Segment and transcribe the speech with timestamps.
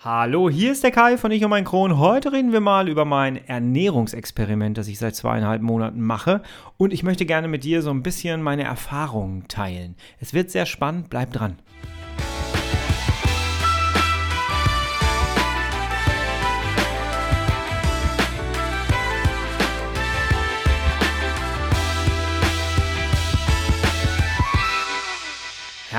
[0.00, 1.98] Hallo, hier ist der Kai von Ich und mein Kron.
[1.98, 6.40] Heute reden wir mal über mein Ernährungsexperiment, das ich seit zweieinhalb Monaten mache.
[6.76, 9.96] Und ich möchte gerne mit dir so ein bisschen meine Erfahrungen teilen.
[10.20, 11.58] Es wird sehr spannend, bleib dran.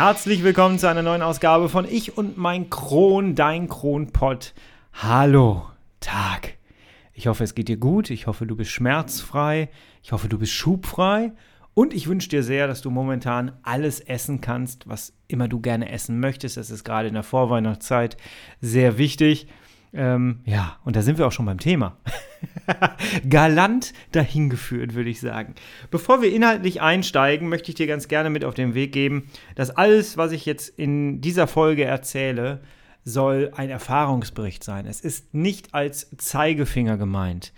[0.02, 4.54] Herzlich willkommen zu einer neuen Ausgabe von Ich und mein Kron, dein Kronpott.
[4.94, 5.66] Hallo,
[6.00, 6.54] Tag.
[7.12, 8.10] Ich hoffe, es geht dir gut.
[8.10, 9.68] Ich hoffe, du bist schmerzfrei.
[10.02, 11.34] Ich hoffe, du bist schubfrei.
[11.74, 15.92] Und ich wünsche dir sehr, dass du momentan alles essen kannst, was immer du gerne
[15.92, 16.56] essen möchtest.
[16.56, 18.16] Das ist gerade in der Vorweihnachtszeit
[18.62, 19.48] sehr wichtig.
[19.92, 21.98] Ähm, ja, und da sind wir auch schon beim Thema.
[23.30, 25.56] Galant dahingeführt, würde ich sagen.
[25.90, 29.72] Bevor wir inhaltlich einsteigen, möchte ich dir ganz gerne mit auf den Weg geben, dass
[29.72, 32.62] alles, was ich jetzt in dieser Folge erzähle,
[33.04, 34.86] soll ein Erfahrungsbericht sein.
[34.86, 37.54] Es ist nicht als Zeigefinger gemeint.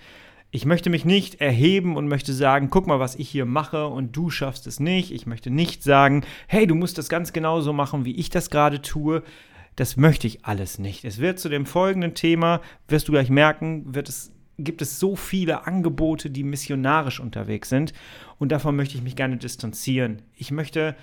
[0.54, 4.16] Ich möchte mich nicht erheben und möchte sagen, guck mal, was ich hier mache und
[4.16, 5.12] du schaffst es nicht.
[5.12, 8.82] Ich möchte nicht sagen, hey, du musst das ganz genauso machen, wie ich das gerade
[8.82, 9.24] tue.
[9.76, 11.06] Das möchte ich alles nicht.
[11.06, 15.16] Es wird zu dem folgenden Thema, wirst du gleich merken, wird es, gibt es so
[15.16, 17.94] viele Angebote, die missionarisch unterwegs sind.
[18.38, 20.22] Und davon möchte ich mich gerne distanzieren.
[20.36, 20.96] Ich möchte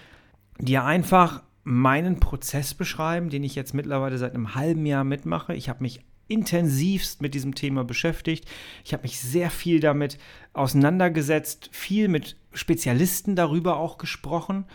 [0.59, 5.55] dir einfach meinen Prozess beschreiben, den ich jetzt mittlerweile seit einem halben Jahr mitmache.
[5.55, 8.47] Ich habe mich intensivst mit diesem Thema beschäftigt.
[8.85, 10.19] Ich habe mich sehr viel damit
[10.53, 14.67] auseinandergesetzt, viel mit Spezialisten darüber auch gesprochen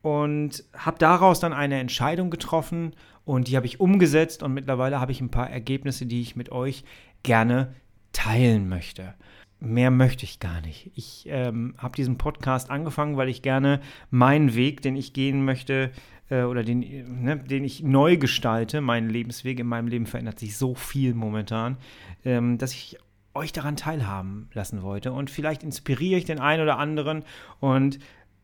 [0.00, 2.94] und habe daraus dann eine Entscheidung getroffen
[3.24, 6.50] und die habe ich umgesetzt und mittlerweile habe ich ein paar Ergebnisse, die ich mit
[6.50, 6.84] euch
[7.22, 7.74] gerne
[8.12, 9.14] teilen möchte.
[9.60, 10.90] Mehr möchte ich gar nicht.
[10.96, 15.92] Ich ähm, habe diesen Podcast angefangen, weil ich gerne meinen Weg, den ich gehen möchte,
[16.30, 20.56] äh, oder den, ne, den ich neu gestalte, meinen Lebensweg in meinem Leben verändert sich
[20.56, 21.76] so viel momentan,
[22.24, 22.98] ähm, dass ich
[23.34, 25.12] euch daran teilhaben lassen wollte.
[25.12, 27.24] Und vielleicht inspiriere ich den einen oder anderen.
[27.60, 27.98] Und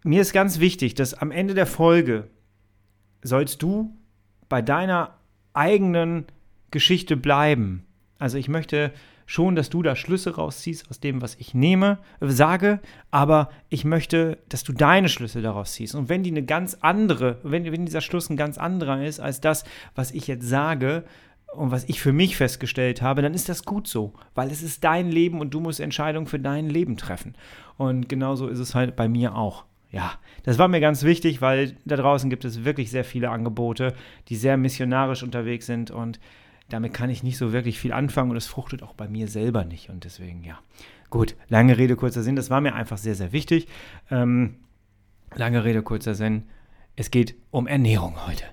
[0.05, 2.31] mir ist ganz wichtig, dass am Ende der Folge
[3.22, 3.97] sollst du
[4.48, 5.14] bei deiner
[5.53, 6.26] eigenen
[6.70, 7.84] Geschichte bleiben.
[8.19, 8.92] Also ich möchte
[9.28, 13.84] schon, dass du da Schlüsse rausziehst aus dem, was ich nehme, äh, sage, aber ich
[13.84, 15.94] möchte, dass du deine Schlüsse daraus ziehst.
[15.94, 19.41] Und wenn die eine ganz andere, wenn, wenn dieser Schluss ein ganz anderer ist als
[19.41, 19.64] das,
[19.94, 21.04] was ich jetzt sage
[21.54, 24.82] und was ich für mich festgestellt habe, dann ist das gut so, weil es ist
[24.82, 27.34] dein Leben und du musst Entscheidungen für dein Leben treffen.
[27.76, 30.12] Und genauso ist es halt bei mir auch ja,
[30.43, 33.94] das war mir ganz wichtig, weil da draußen gibt es wirklich sehr viele Angebote,
[34.28, 36.21] die sehr missionarisch unterwegs sind und
[36.69, 39.65] damit kann ich nicht so wirklich viel anfangen und es fruchtet auch bei mir selber
[39.65, 40.59] nicht und deswegen, ja.
[41.10, 43.66] Gut, lange Rede, kurzer Sinn, das war mir einfach sehr, sehr wichtig.
[44.10, 44.56] Ähm,
[45.34, 46.44] lange Rede, kurzer Sinn,
[46.97, 48.44] es geht um Ernährung heute.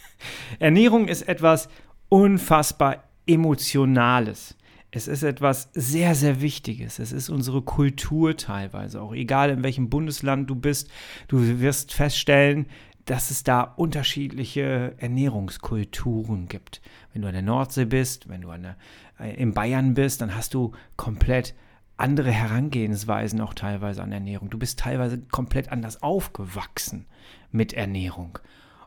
[0.58, 1.68] Ernährung ist etwas
[2.08, 4.56] unfassbar Emotionales.
[4.90, 6.98] Es ist etwas sehr, sehr Wichtiges.
[6.98, 9.12] Es ist unsere Kultur teilweise auch.
[9.12, 10.90] Egal in welchem Bundesland du bist,
[11.28, 12.66] du wirst feststellen,
[13.04, 16.80] dass es da unterschiedliche Ernährungskulturen gibt.
[17.12, 18.76] Wenn du an der Nordsee bist, wenn du an der,
[19.18, 21.54] äh, in Bayern bist, dann hast du komplett
[21.96, 24.50] andere Herangehensweisen auch teilweise an Ernährung.
[24.50, 27.06] Du bist teilweise komplett anders aufgewachsen
[27.50, 28.38] mit Ernährung.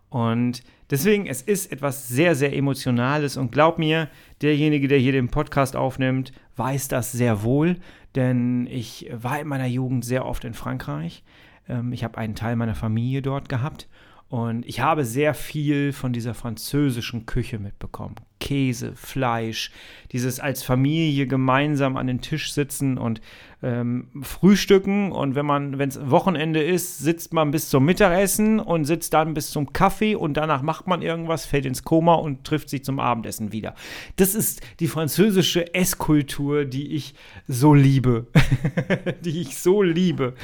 [0.09, 4.09] Und deswegen, es ist etwas sehr, sehr Emotionales und glaub mir,
[4.41, 7.77] derjenige, der hier den Podcast aufnimmt, weiß das sehr wohl,
[8.15, 11.23] denn ich war in meiner Jugend sehr oft in Frankreich.
[11.67, 13.87] Ähm, ich habe einen Teil meiner Familie dort gehabt
[14.31, 18.15] und ich habe sehr viel von dieser französischen Küche mitbekommen.
[18.39, 19.71] Käse, Fleisch,
[20.13, 23.19] dieses als Familie gemeinsam an den Tisch sitzen und
[23.61, 25.11] ähm, frühstücken.
[25.11, 29.33] Und wenn man, wenn es Wochenende ist, sitzt man bis zum Mittagessen und sitzt dann
[29.33, 33.01] bis zum Kaffee und danach macht man irgendwas, fällt ins Koma und trifft sich zum
[33.01, 33.75] Abendessen wieder.
[34.15, 37.15] Das ist die französische Esskultur, die ich
[37.49, 38.27] so liebe.
[39.25, 40.35] die ich so liebe.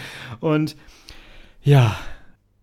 [0.41, 0.75] Und
[1.63, 1.95] ja,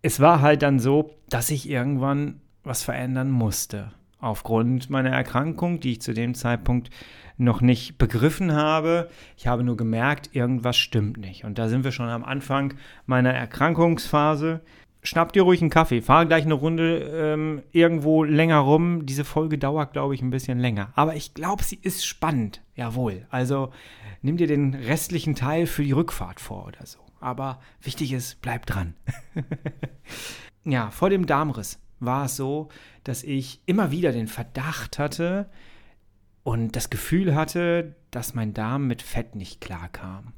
[0.04, 3.90] es war halt dann so, dass ich irgendwann was verändern musste.
[4.20, 6.90] Aufgrund meiner Erkrankung, die ich zu dem Zeitpunkt
[7.38, 9.08] noch nicht begriffen habe.
[9.38, 11.44] Ich habe nur gemerkt, irgendwas stimmt nicht.
[11.44, 12.74] Und da sind wir schon am Anfang
[13.06, 14.60] meiner Erkrankungsphase.
[15.02, 19.06] Schnapp dir ruhig einen Kaffee, fahr gleich eine Runde ähm, irgendwo länger rum.
[19.06, 20.90] Diese Folge dauert, glaube ich, ein bisschen länger.
[20.96, 22.60] Aber ich glaube, sie ist spannend.
[22.74, 23.26] Jawohl.
[23.30, 23.70] Also
[24.20, 28.66] nimm dir den restlichen Teil für die Rückfahrt vor oder so aber wichtig ist, bleib
[28.66, 28.94] dran.
[30.64, 32.68] ja, vor dem Darmriss war es so,
[33.02, 35.48] dass ich immer wieder den Verdacht hatte
[36.42, 40.34] und das Gefühl hatte, dass mein Darm mit Fett nicht klarkam.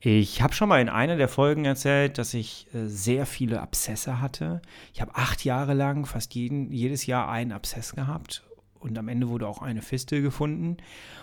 [0.00, 4.20] Ich habe schon mal in einer der Folgen erzählt, dass ich äh, sehr viele Abszesse
[4.20, 4.60] hatte.
[4.92, 8.42] Ich habe acht Jahre lang fast jeden, jedes Jahr einen Abszess gehabt
[8.80, 10.78] und am Ende wurde auch eine Fistel gefunden.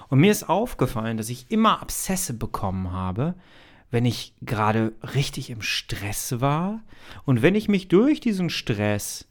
[0.08, 3.36] Und mir ist aufgefallen, dass ich immer Abszesse bekommen habe,
[3.92, 6.82] wenn ich gerade richtig im Stress war
[7.26, 9.28] und wenn ich mich durch diesen Stress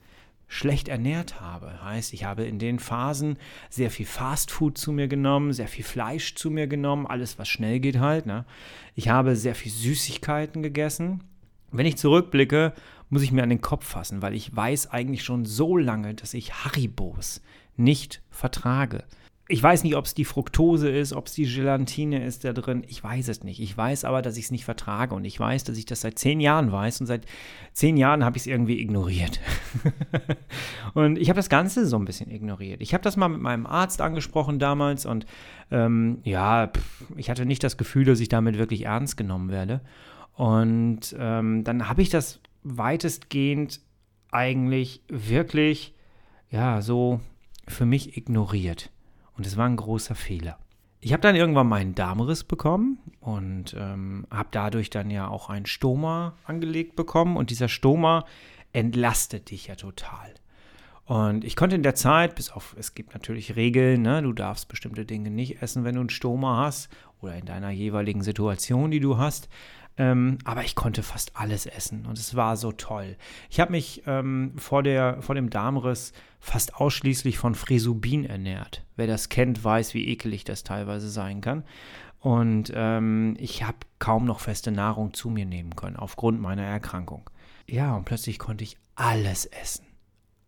[0.49, 1.85] schlecht ernährt habe.
[1.85, 3.37] Heißt, ich habe in den Phasen
[3.69, 7.81] sehr viel Fastfood zu mir genommen, sehr viel Fleisch zu mir genommen, alles, was schnell
[7.81, 8.27] geht halt.
[8.27, 8.47] Ne?
[8.95, 11.23] Ich habe sehr viel Süßigkeiten gegessen.
[11.71, 12.73] Wenn ich zurückblicke,
[13.11, 16.33] muss ich mir an den Kopf fassen, weil ich weiß eigentlich schon so lange, dass
[16.33, 17.43] ich Haribos
[17.77, 19.05] nicht vertrage.
[19.51, 22.85] Ich weiß nicht, ob es die Fructose ist, ob es die Gelatine ist da drin.
[22.87, 23.61] Ich weiß es nicht.
[23.61, 25.15] Ich weiß aber, dass ich es nicht vertrage.
[25.15, 27.01] Und ich weiß, dass ich das seit zehn Jahren weiß.
[27.01, 27.25] Und seit
[27.73, 29.41] zehn Jahren habe ich es irgendwie ignoriert.
[30.95, 32.83] und ich habe das Ganze so ein bisschen ignoriert.
[32.83, 35.07] Ich habe das mal mit meinem Arzt angesprochen damals.
[35.07, 35.25] Und
[35.71, 39.81] ähm, ja, pff, ich hatte nicht das Gefühl, dass ich damit wirklich ernst genommen werde.
[40.35, 43.81] Und ähm, dann habe ich das weitestgehend
[44.31, 45.95] eigentlich wirklich,
[46.51, 47.21] ja, so
[47.67, 48.91] für mich ignoriert.
[49.39, 50.59] Und es war ein großer Fehler.
[51.01, 55.67] Ich habe dann irgendwann meinen Darmriss bekommen und ähm, habe dadurch dann ja auch einen
[55.67, 57.37] Stoma angelegt bekommen.
[57.37, 58.25] Und dieser Stoma
[58.73, 60.35] entlastet dich ja total.
[61.05, 64.69] Und ich konnte in der Zeit, bis auf, es gibt natürlich Regeln, ne, du darfst
[64.69, 66.91] bestimmte Dinge nicht essen, wenn du einen Stoma hast
[67.23, 69.49] oder in deiner jeweiligen Situation, die du hast.
[69.99, 73.17] Ähm, aber ich konnte fast alles essen und es war so toll.
[73.51, 78.85] Ich habe mich ähm, vor, der, vor dem Darmriss fast ausschließlich von Fresubin ernährt.
[78.95, 81.65] Wer das kennt, weiß, wie ekelig das teilweise sein kann.
[82.21, 87.29] Und ähm, ich habe kaum noch feste Nahrung zu mir nehmen können, aufgrund meiner Erkrankung.
[87.67, 89.88] Ja, und plötzlich konnte ich alles essen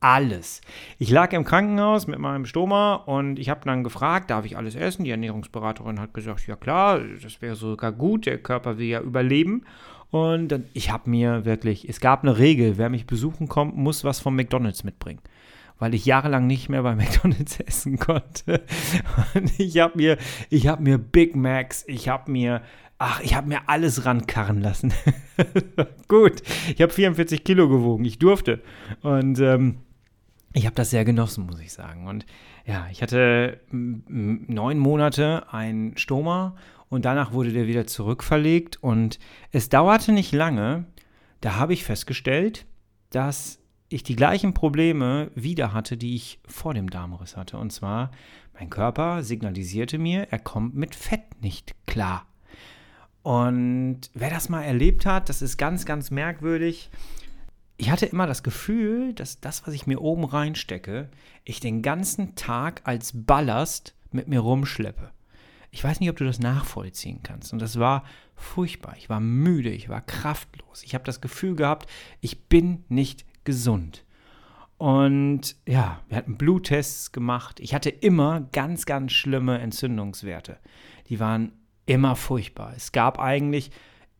[0.00, 0.62] alles.
[0.98, 4.74] Ich lag im Krankenhaus mit meinem Stoma und ich habe dann gefragt, darf ich alles
[4.74, 5.04] essen?
[5.04, 9.64] Die Ernährungsberaterin hat gesagt, ja klar, das wäre sogar gut, der Körper will ja überleben.
[10.10, 14.18] Und ich habe mir wirklich, es gab eine Regel, wer mich besuchen kommt, muss was
[14.20, 15.20] vom McDonald's mitbringen.
[15.78, 18.62] Weil ich jahrelang nicht mehr bei McDonald's essen konnte.
[19.34, 20.16] Und ich habe mir,
[20.48, 22.62] ich habe mir Big Macs, ich habe mir
[23.02, 24.92] Ach, ich habe mir alles rankarren lassen.
[26.08, 26.42] Gut,
[26.74, 28.60] ich habe 44 Kilo gewogen, ich durfte.
[29.00, 29.78] Und ähm,
[30.52, 32.06] ich habe das sehr genossen, muss ich sagen.
[32.06, 32.26] Und
[32.66, 36.56] ja, ich hatte neun Monate ein Stoma
[36.88, 38.82] und danach wurde der wieder zurückverlegt.
[38.82, 39.18] Und
[39.52, 40.86] es dauerte nicht lange,
[41.40, 42.66] da habe ich festgestellt,
[43.10, 43.58] dass
[43.88, 47.56] ich die gleichen Probleme wieder hatte, die ich vor dem Darmriss hatte.
[47.56, 48.10] Und zwar,
[48.54, 52.26] mein Körper signalisierte mir, er kommt mit Fett nicht klar.
[53.22, 56.90] Und wer das mal erlebt hat, das ist ganz, ganz merkwürdig
[57.80, 61.08] ich hatte immer das Gefühl, dass das, was ich mir oben reinstecke,
[61.44, 65.10] ich den ganzen Tag als Ballast mit mir rumschleppe.
[65.70, 67.54] Ich weiß nicht, ob du das nachvollziehen kannst.
[67.54, 68.04] Und das war
[68.36, 68.96] furchtbar.
[68.98, 70.82] Ich war müde, ich war kraftlos.
[70.82, 71.88] Ich habe das Gefühl gehabt,
[72.20, 74.04] ich bin nicht gesund.
[74.76, 77.60] Und ja, wir hatten Bluttests gemacht.
[77.60, 80.58] Ich hatte immer ganz, ganz schlimme Entzündungswerte.
[81.08, 81.52] Die waren
[81.86, 82.74] immer furchtbar.
[82.76, 83.70] Es gab eigentlich,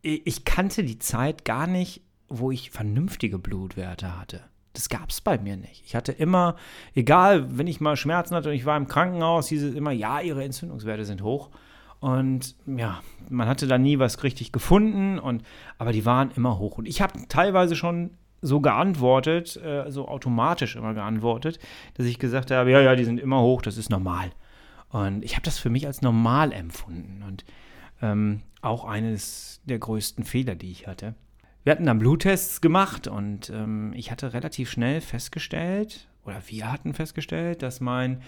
[0.01, 4.41] ich kannte die Zeit gar nicht wo ich vernünftige Blutwerte hatte.
[4.73, 5.83] Das gab es bei mir nicht.
[5.85, 6.55] Ich hatte immer,
[6.95, 10.21] egal, wenn ich mal Schmerzen hatte und ich war im Krankenhaus, hieß es immer, ja,
[10.21, 11.49] ihre Entzündungswerte sind hoch.
[11.99, 15.43] Und ja, man hatte da nie was richtig gefunden, und,
[15.77, 16.77] aber die waren immer hoch.
[16.77, 18.11] Und ich habe teilweise schon
[18.41, 21.59] so geantwortet, äh, so automatisch immer geantwortet,
[21.95, 24.31] dass ich gesagt habe, ja, ja, die sind immer hoch, das ist normal.
[24.89, 27.23] Und ich habe das für mich als normal empfunden.
[27.27, 27.45] Und
[28.01, 31.13] ähm, auch eines der größten Fehler, die ich hatte.
[31.63, 36.93] Wir hatten dann Bluttests gemacht und ähm, ich hatte relativ schnell festgestellt, oder wir hatten
[36.93, 38.21] festgestellt, dass mein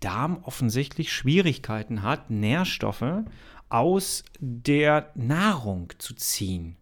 [0.00, 3.24] Darm offensichtlich Schwierigkeiten hat, Nährstoffe
[3.68, 6.76] aus der Nahrung zu ziehen.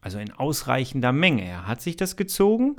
[0.00, 1.44] Also in ausreichender Menge.
[1.44, 2.76] Er hat sich das gezogen,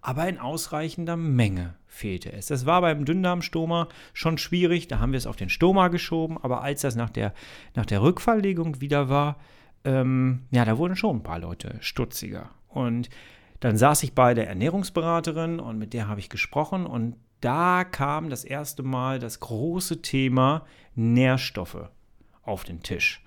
[0.00, 2.46] aber in ausreichender Menge fehlte es.
[2.46, 6.62] Das war beim Dünndarmstoma schon schwierig, da haben wir es auf den Stoma geschoben, aber
[6.62, 7.34] als das nach der,
[7.74, 9.36] nach der Rückverlegung wieder war,
[9.84, 12.50] ähm, ja, da wurden schon ein paar Leute stutziger.
[12.68, 13.08] Und
[13.60, 18.30] dann saß ich bei der Ernährungsberaterin und mit der habe ich gesprochen und da kam
[18.30, 21.88] das erste Mal das große Thema Nährstoffe
[22.42, 23.22] auf den Tisch.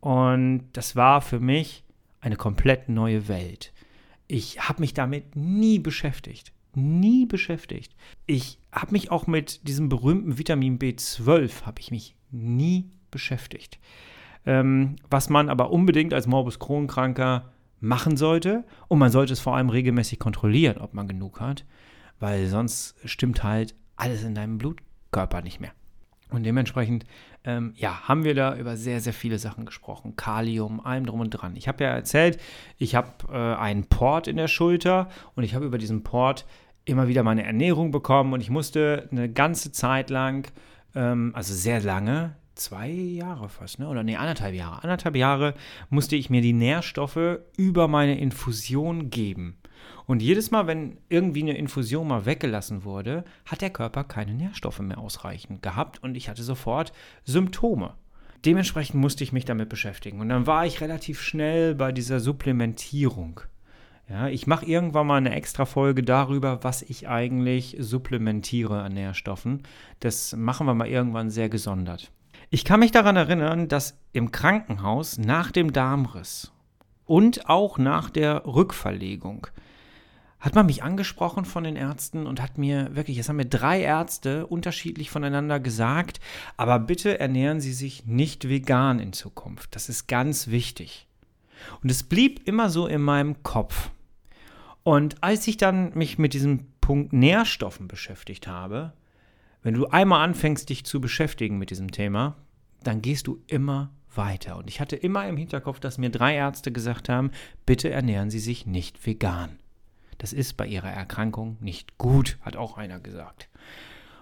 [0.00, 1.84] Und das war für mich
[2.20, 3.72] eine komplett neue Welt.
[4.28, 6.52] Ich habe mich damit nie beschäftigt.
[6.74, 7.94] Nie beschäftigt.
[8.26, 13.78] Ich habe mich auch mit diesem berühmten Vitamin B12 habe ich mich nie beschäftigt
[14.46, 18.64] ähm, was man aber unbedingt als Morbus Crohn-Kranker machen sollte.
[18.88, 21.64] Und man sollte es vor allem regelmäßig kontrollieren, ob man genug hat,
[22.20, 25.72] weil sonst stimmt halt alles in deinem Blutkörper nicht mehr.
[26.30, 27.04] Und dementsprechend,
[27.44, 30.16] ähm, ja, haben wir da über sehr, sehr viele Sachen gesprochen.
[30.16, 31.56] Kalium, allem drum und dran.
[31.56, 32.40] Ich habe ja erzählt,
[32.78, 36.46] ich habe äh, einen Port in der Schulter und ich habe über diesen Port
[36.84, 40.50] immer wieder meine Ernährung bekommen und ich musste eine ganze Zeit lang,
[40.94, 43.88] ähm, also sehr lange, zwei Jahre fast, ne?
[43.88, 44.82] Oder nee, anderthalb Jahre.
[44.82, 45.54] Anderthalb Jahre
[45.90, 49.56] musste ich mir die Nährstoffe über meine Infusion geben.
[50.06, 54.80] Und jedes Mal, wenn irgendwie eine Infusion mal weggelassen wurde, hat der Körper keine Nährstoffe
[54.80, 56.92] mehr ausreichend gehabt und ich hatte sofort
[57.24, 57.94] Symptome.
[58.44, 60.20] Dementsprechend musste ich mich damit beschäftigen.
[60.20, 63.40] Und dann war ich relativ schnell bei dieser Supplementierung.
[64.08, 69.62] Ja, ich mache irgendwann mal eine extra Folge darüber, was ich eigentlich supplementiere an Nährstoffen.
[70.00, 72.10] Das machen wir mal irgendwann sehr gesondert.
[72.54, 76.52] Ich kann mich daran erinnern, dass im Krankenhaus nach dem Darmriss
[77.06, 79.46] und auch nach der Rückverlegung
[80.38, 83.80] hat man mich angesprochen von den Ärzten und hat mir wirklich, es haben mir drei
[83.80, 86.20] Ärzte unterschiedlich voneinander gesagt,
[86.58, 89.74] aber bitte ernähren Sie sich nicht vegan in Zukunft.
[89.74, 91.06] Das ist ganz wichtig.
[91.82, 93.88] Und es blieb immer so in meinem Kopf.
[94.82, 98.92] Und als ich dann mich mit diesem Punkt Nährstoffen beschäftigt habe,
[99.62, 102.36] wenn du einmal anfängst, dich zu beschäftigen mit diesem Thema,
[102.82, 104.56] dann gehst du immer weiter.
[104.56, 107.30] Und ich hatte immer im Hinterkopf, dass mir drei Ärzte gesagt haben,
[107.66, 109.58] bitte ernähren Sie sich nicht vegan.
[110.18, 113.48] Das ist bei ihrer Erkrankung nicht gut, hat auch einer gesagt.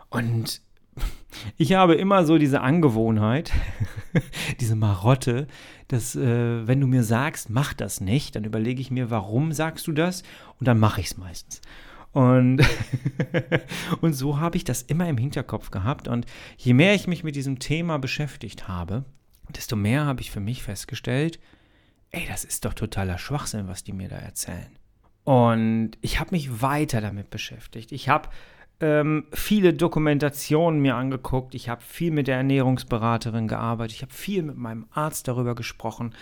[0.08, 0.62] Und
[1.56, 3.52] ich habe immer so diese Angewohnheit,
[4.60, 5.46] diese Marotte,
[5.88, 9.86] dass äh, wenn du mir sagst, mach das nicht, dann überlege ich mir, warum sagst
[9.86, 10.22] du das?
[10.58, 11.60] Und dann mache ich es meistens.
[12.12, 12.62] Und,
[14.00, 16.08] und so habe ich das immer im Hinterkopf gehabt.
[16.08, 16.26] Und
[16.56, 19.04] je mehr ich mich mit diesem Thema beschäftigt habe,
[19.48, 21.38] desto mehr habe ich für mich festgestellt,
[22.10, 24.70] ey, das ist doch totaler Schwachsinn, was die mir da erzählen.
[25.24, 27.92] Und ich habe mich weiter damit beschäftigt.
[27.92, 28.28] Ich habe
[28.80, 31.54] ähm, viele Dokumentationen mir angeguckt.
[31.54, 33.96] Ich habe viel mit der Ernährungsberaterin gearbeitet.
[33.96, 36.14] Ich habe viel mit meinem Arzt darüber gesprochen.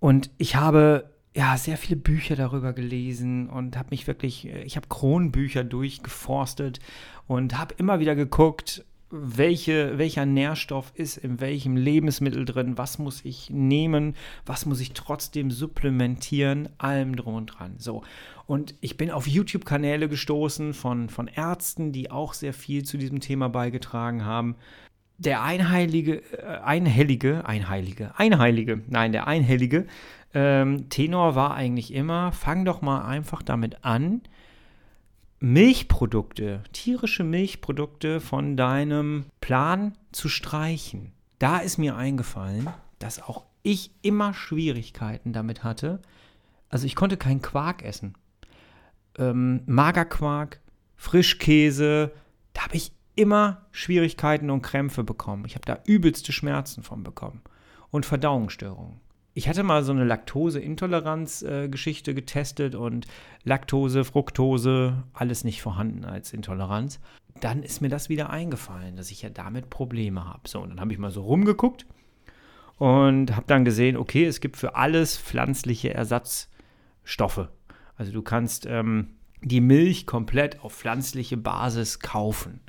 [0.00, 4.88] Und ich habe ja sehr viele Bücher darüber gelesen und habe mich wirklich, ich habe
[4.88, 6.80] Kronbücher durchgeforstet
[7.26, 13.24] und habe immer wieder geguckt, welche, welcher Nährstoff ist in welchem Lebensmittel drin, was muss
[13.24, 14.14] ich nehmen,
[14.46, 17.74] was muss ich trotzdem supplementieren, allem drum und dran.
[17.78, 18.02] So.
[18.46, 23.20] Und ich bin auf YouTube-Kanäle gestoßen von, von Ärzten, die auch sehr viel zu diesem
[23.20, 24.56] Thema beigetragen haben.
[25.18, 29.86] Der einheilige, äh, einhellige, einheilige, einheilige, nein, der einhellige
[30.36, 34.20] ähm, Tenor war eigentlich immer, fang doch mal einfach damit an,
[35.40, 41.12] Milchprodukte, tierische Milchprodukte von deinem Plan zu streichen.
[41.38, 46.02] Da ist mir eingefallen, dass auch ich immer Schwierigkeiten damit hatte.
[46.68, 48.12] Also ich konnte keinen Quark essen.
[49.18, 50.60] Ähm, Magerquark,
[50.96, 52.12] Frischkäse,
[52.52, 55.46] da habe ich immer Schwierigkeiten und Krämpfe bekommen.
[55.46, 57.40] Ich habe da übelste Schmerzen von bekommen
[57.90, 59.00] und Verdauungsstörungen
[59.36, 63.06] ich hatte mal so eine Laktoseintoleranz-Geschichte äh, getestet und
[63.44, 67.00] Laktose, Fructose, alles nicht vorhanden als Intoleranz.
[67.42, 70.48] Dann ist mir das wieder eingefallen, dass ich ja damit Probleme habe.
[70.48, 71.84] So, und dann habe ich mal so rumgeguckt
[72.78, 77.50] und habe dann gesehen, okay, es gibt für alles pflanzliche Ersatzstoffe.
[77.98, 82.60] Also du kannst ähm, die Milch komplett auf pflanzliche Basis kaufen.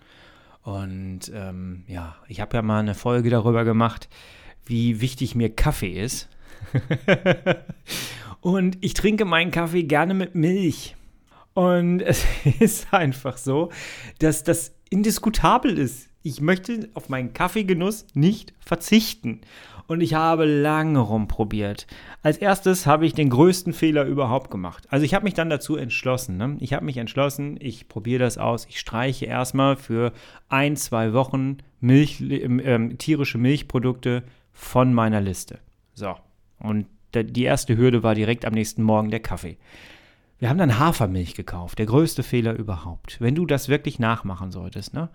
[0.64, 4.10] Und ähm, ja, ich habe ja mal eine Folge darüber gemacht,
[4.66, 6.28] wie wichtig mir Kaffee ist.
[8.42, 10.96] und ich trinke meinen Kaffee gerne mit Milch.
[11.54, 12.24] Und es
[12.60, 13.72] ist einfach so,
[14.20, 16.10] dass das indiskutabel ist.
[16.22, 19.42] Ich möchte auf meinen Kaffeegenuss nicht verzichten.
[19.88, 21.88] Und ich habe lange rumprobiert.
[22.22, 24.86] Als erstes habe ich den größten Fehler überhaupt gemacht.
[24.90, 26.36] Also ich habe mich dann dazu entschlossen.
[26.36, 26.58] Ne?
[26.60, 28.66] Ich habe mich entschlossen, ich probiere das aus.
[28.70, 30.12] Ich streiche erstmal für
[30.50, 35.60] ein, zwei Wochen Milch, äh, tierische Milchprodukte von meiner Liste.
[35.94, 36.16] So,
[36.60, 39.58] und die erste Hürde war direkt am nächsten Morgen der Kaffee.
[40.40, 43.20] Wir haben dann Hafermilch gekauft, der größte Fehler überhaupt.
[43.20, 45.10] Wenn du das wirklich nachmachen solltest, ne?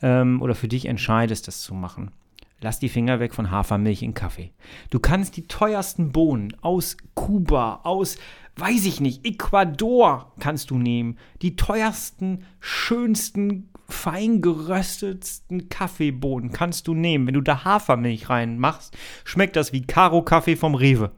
[0.00, 2.12] Ähm, oder für dich entscheidest, das zu machen,
[2.60, 4.52] lass die Finger weg von Hafermilch in Kaffee.
[4.90, 8.16] Du kannst die teuersten Bohnen aus Kuba, aus,
[8.56, 11.18] weiß ich nicht, Ecuador kannst du nehmen.
[11.42, 17.26] Die teuersten, schönsten, fein geröstetsten Kaffeebohnen kannst du nehmen.
[17.26, 21.12] Wenn du da Hafermilch reinmachst, schmeckt das wie Karo-Kaffee vom Rewe.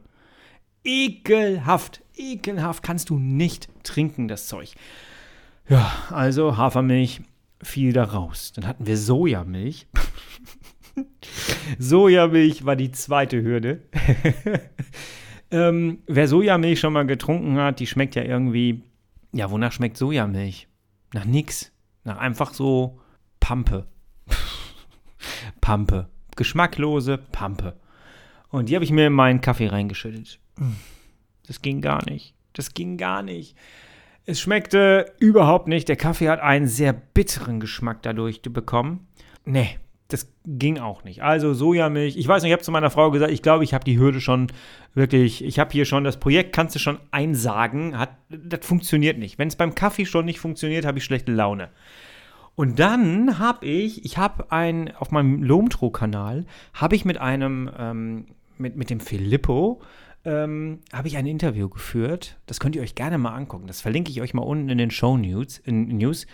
[0.83, 4.73] Ekelhaft, ekelhaft kannst du nicht trinken, das Zeug.
[5.69, 7.21] Ja, also Hafermilch
[7.61, 8.51] fiel da raus.
[8.55, 9.87] Dann hatten wir Sojamilch.
[11.79, 13.81] Sojamilch war die zweite Hürde.
[15.51, 18.83] ähm, wer Sojamilch schon mal getrunken hat, die schmeckt ja irgendwie.
[19.31, 20.67] Ja, wonach schmeckt Sojamilch?
[21.13, 21.72] Nach nix.
[22.03, 22.99] Nach einfach so
[23.39, 23.87] Pampe.
[25.61, 26.09] Pampe.
[26.35, 27.75] Geschmacklose Pampe.
[28.49, 30.39] Und die habe ich mir in meinen Kaffee reingeschüttet.
[31.47, 32.35] Das ging gar nicht.
[32.53, 33.55] Das ging gar nicht.
[34.25, 35.89] Es schmeckte überhaupt nicht.
[35.89, 39.07] Der Kaffee hat einen sehr bitteren Geschmack dadurch bekommen.
[39.45, 39.77] Nee,
[40.13, 41.23] das ging auch nicht.
[41.23, 43.83] Also Sojamilch, ich weiß nicht, ich habe zu meiner Frau gesagt, ich glaube, ich habe
[43.83, 44.47] die Hürde schon
[44.93, 49.39] wirklich, ich habe hier schon das Projekt, kannst du schon einsagen, hat, das funktioniert nicht.
[49.39, 51.69] Wenn es beim Kaffee schon nicht funktioniert, habe ich schlechte Laune.
[52.55, 58.25] Und dann habe ich, ich habe ein, auf meinem Lomtro-Kanal, habe ich mit einem, ähm,
[58.59, 59.81] mit, mit dem Filippo,
[60.25, 62.37] ähm, habe ich ein Interview geführt.
[62.45, 63.65] Das könnt ihr euch gerne mal angucken.
[63.65, 65.57] Das verlinke ich euch mal unten in den Show News.
[65.57, 66.27] In, News.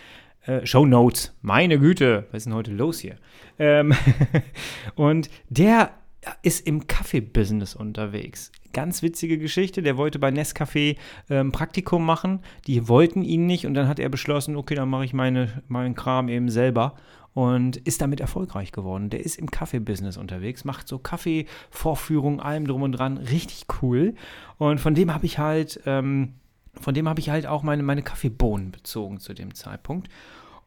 [0.46, 1.36] Äh, Show Notes.
[1.42, 3.16] Meine Güte, was ist denn heute los hier?
[3.58, 3.94] Ähm
[4.94, 5.90] und der
[6.42, 8.52] ist im Kaffee-Business unterwegs.
[8.72, 9.82] Ganz witzige Geschichte.
[9.82, 10.96] Der wollte bei Nescafé
[11.28, 12.40] ähm, Praktikum machen.
[12.66, 15.94] Die wollten ihn nicht und dann hat er beschlossen, okay, dann mache ich meine, meinen
[15.94, 16.94] Kram eben selber
[17.32, 19.10] und ist damit erfolgreich geworden.
[19.10, 23.18] Der ist im Kaffee-Business unterwegs, macht so Kaffeevorführungen, allem drum und dran.
[23.18, 24.14] Richtig cool.
[24.58, 25.80] Und von dem habe ich halt.
[25.86, 26.34] Ähm,
[26.80, 30.08] von dem habe ich halt auch meine, meine Kaffeebohnen bezogen zu dem Zeitpunkt.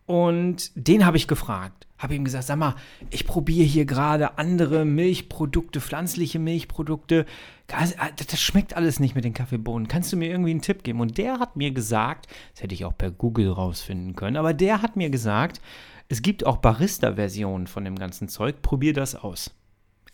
[0.05, 1.87] Und den habe ich gefragt.
[1.97, 2.75] Habe ihm gesagt, sag mal,
[3.09, 7.25] ich probiere hier gerade andere Milchprodukte, pflanzliche Milchprodukte.
[7.67, 9.87] Das schmeckt alles nicht mit den Kaffeebohnen.
[9.87, 10.99] Kannst du mir irgendwie einen Tipp geben?
[10.99, 14.81] Und der hat mir gesagt, das hätte ich auch per Google rausfinden können, aber der
[14.81, 15.61] hat mir gesagt,
[16.09, 18.61] es gibt auch Barista-Versionen von dem ganzen Zeug.
[18.61, 19.51] Probier das aus.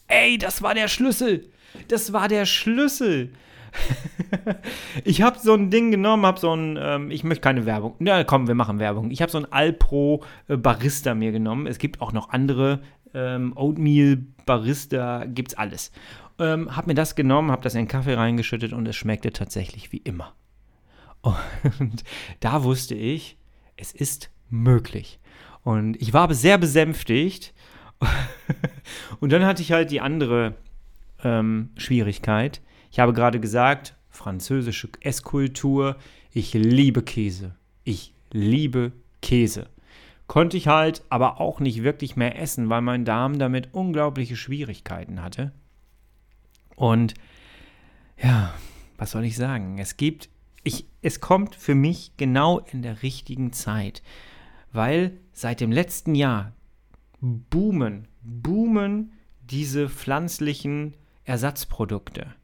[0.08, 1.50] Ey, das war der Schlüssel.
[1.88, 3.34] Das war der Schlüssel.
[5.04, 7.96] ich habe so ein Ding genommen, habe so ein, ähm, ich möchte keine Werbung.
[8.00, 9.12] Na komm, wir machen Werbung.
[9.12, 11.68] Ich habe so ein Alpro äh, Barista mir genommen.
[11.68, 12.82] Es gibt auch noch andere
[13.14, 15.92] ähm, Oatmeal Barista, gibt's alles.
[16.40, 19.92] Ähm, habe mir das genommen, habe das in den Kaffee reingeschüttet und es schmeckte tatsächlich
[19.92, 20.34] wie immer.
[21.22, 22.04] Und
[22.40, 23.38] da wusste ich,
[23.76, 25.20] es ist möglich.
[25.64, 27.54] Und ich war sehr besänftigt.
[29.20, 30.56] und dann hatte ich halt die andere
[31.24, 32.62] ähm, Schwierigkeit.
[32.92, 35.98] Ich habe gerade gesagt, französische Esskultur.
[36.32, 37.56] Ich liebe Käse.
[37.84, 38.92] Ich liebe
[39.22, 39.68] Käse.
[40.28, 45.24] Konnte ich halt aber auch nicht wirklich mehr essen, weil mein Darm damit unglaubliche Schwierigkeiten
[45.24, 45.52] hatte.
[46.76, 47.16] Und
[48.22, 48.54] ja,
[48.98, 49.80] was soll ich sagen?
[49.80, 50.30] Es gibt,
[50.64, 54.04] ich, es kommt für mich genau in der richtigen Zeit,
[54.72, 56.54] weil seit dem letzten Jahr
[57.22, 62.36] boomen, boomen diese pflanzlichen Ersatzprodukte.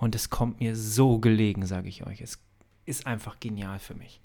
[0.00, 2.22] Und es kommt mir so gelegen, sage ich euch.
[2.22, 2.38] Es
[2.86, 4.20] ist einfach genial für mich.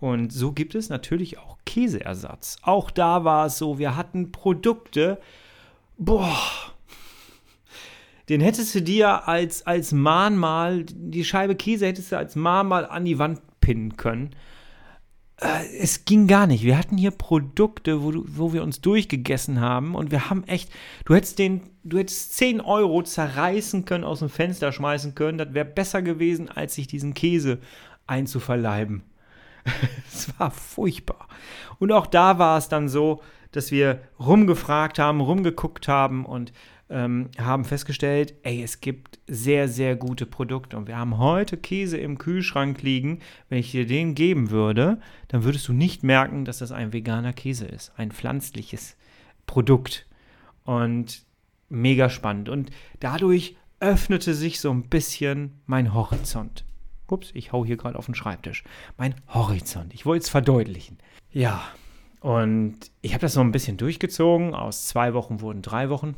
[0.00, 2.56] Und so gibt es natürlich auch Käseersatz.
[2.62, 5.20] Auch da war es so, wir hatten Produkte,
[5.96, 6.36] boah,
[8.28, 13.04] den hättest du dir als, als Mahnmal, die Scheibe Käse hättest du als Mahnmal an
[13.04, 14.30] die Wand pinnen können.
[15.40, 16.64] Äh, es ging gar nicht.
[16.64, 20.70] Wir hatten hier Produkte, wo, wo wir uns durchgegessen haben und wir haben echt,
[21.04, 25.38] du hättest den, du hättest 10 Euro zerreißen können, aus dem Fenster schmeißen können.
[25.38, 27.58] Das wäre besser gewesen, als sich diesen Käse
[28.06, 29.02] einzuverleiben.
[30.10, 31.28] Es war furchtbar.
[31.78, 33.20] Und auch da war es dann so,
[33.52, 36.52] dass wir rumgefragt haben, rumgeguckt haben und
[36.90, 40.76] ähm, haben festgestellt, ey, es gibt sehr, sehr gute Produkte.
[40.76, 43.20] Und wir haben heute Käse im Kühlschrank liegen.
[43.48, 47.32] Wenn ich dir den geben würde, dann würdest du nicht merken, dass das ein veganer
[47.32, 47.92] Käse ist.
[47.96, 48.96] Ein pflanzliches
[49.46, 50.06] Produkt.
[50.64, 51.22] Und
[51.68, 52.48] mega spannend.
[52.48, 52.70] Und
[53.00, 56.64] dadurch öffnete sich so ein bisschen mein Horizont.
[57.10, 58.64] Ups, ich hau hier gerade auf den Schreibtisch.
[58.96, 59.94] Mein Horizont.
[59.94, 60.98] Ich wollte es verdeutlichen.
[61.30, 61.62] Ja,
[62.20, 64.54] und ich habe das so ein bisschen durchgezogen.
[64.54, 66.16] Aus zwei Wochen wurden drei Wochen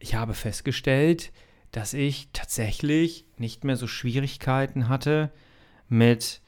[0.00, 1.32] ich habe festgestellt,
[1.70, 5.30] dass ich tatsächlich nicht mehr so Schwierigkeiten hatte
[5.88, 6.40] mit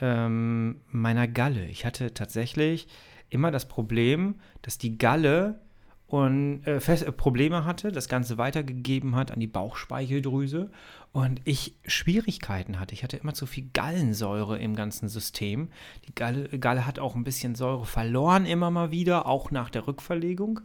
[0.00, 1.66] ähm, meiner Galle.
[1.66, 2.86] Ich hatte tatsächlich
[3.30, 5.60] immer das Problem, dass die Galle
[6.06, 10.70] und äh, fest, äh, Probleme hatte, das Ganze weitergegeben hat an die Bauchspeicheldrüse
[11.12, 12.92] und ich Schwierigkeiten hatte.
[12.92, 15.70] Ich hatte immer zu viel Gallensäure im ganzen System.
[16.06, 19.86] Die Galle, Galle hat auch ein bisschen Säure verloren, immer mal wieder, auch nach der
[19.86, 20.60] Rückverlegung.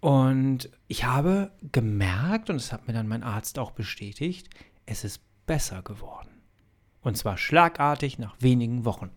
[0.00, 4.48] Und ich habe gemerkt, und das hat mir dann mein Arzt auch bestätigt,
[4.86, 6.28] es ist besser geworden.
[7.00, 9.10] Und zwar schlagartig nach wenigen Wochen.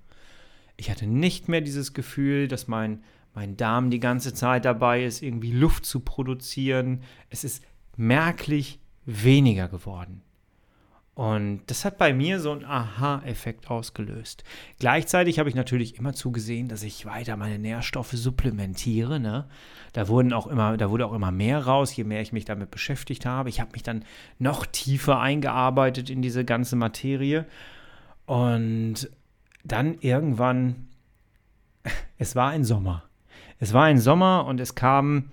[0.78, 5.22] Ich hatte nicht mehr dieses Gefühl, dass mein, mein Darm die ganze Zeit dabei ist,
[5.22, 7.04] irgendwie Luft zu produzieren.
[7.30, 7.64] Es ist
[7.98, 10.24] merklich weniger geworden.
[11.22, 14.44] Und das hat bei mir so einen Aha-Effekt ausgelöst.
[14.80, 19.20] Gleichzeitig habe ich natürlich immer zugesehen, dass ich weiter meine Nährstoffe supplementiere.
[19.20, 19.46] Ne?
[19.94, 22.72] Da, wurden auch immer, da wurde auch immer mehr raus, je mehr ich mich damit
[22.72, 23.50] beschäftigt habe.
[23.50, 24.04] Ich habe mich dann
[24.40, 27.46] noch tiefer eingearbeitet in diese ganze Materie.
[28.26, 29.08] Und
[29.64, 30.88] dann irgendwann,
[32.18, 33.04] es war ein Sommer.
[33.60, 35.32] Es war ein Sommer und es kamen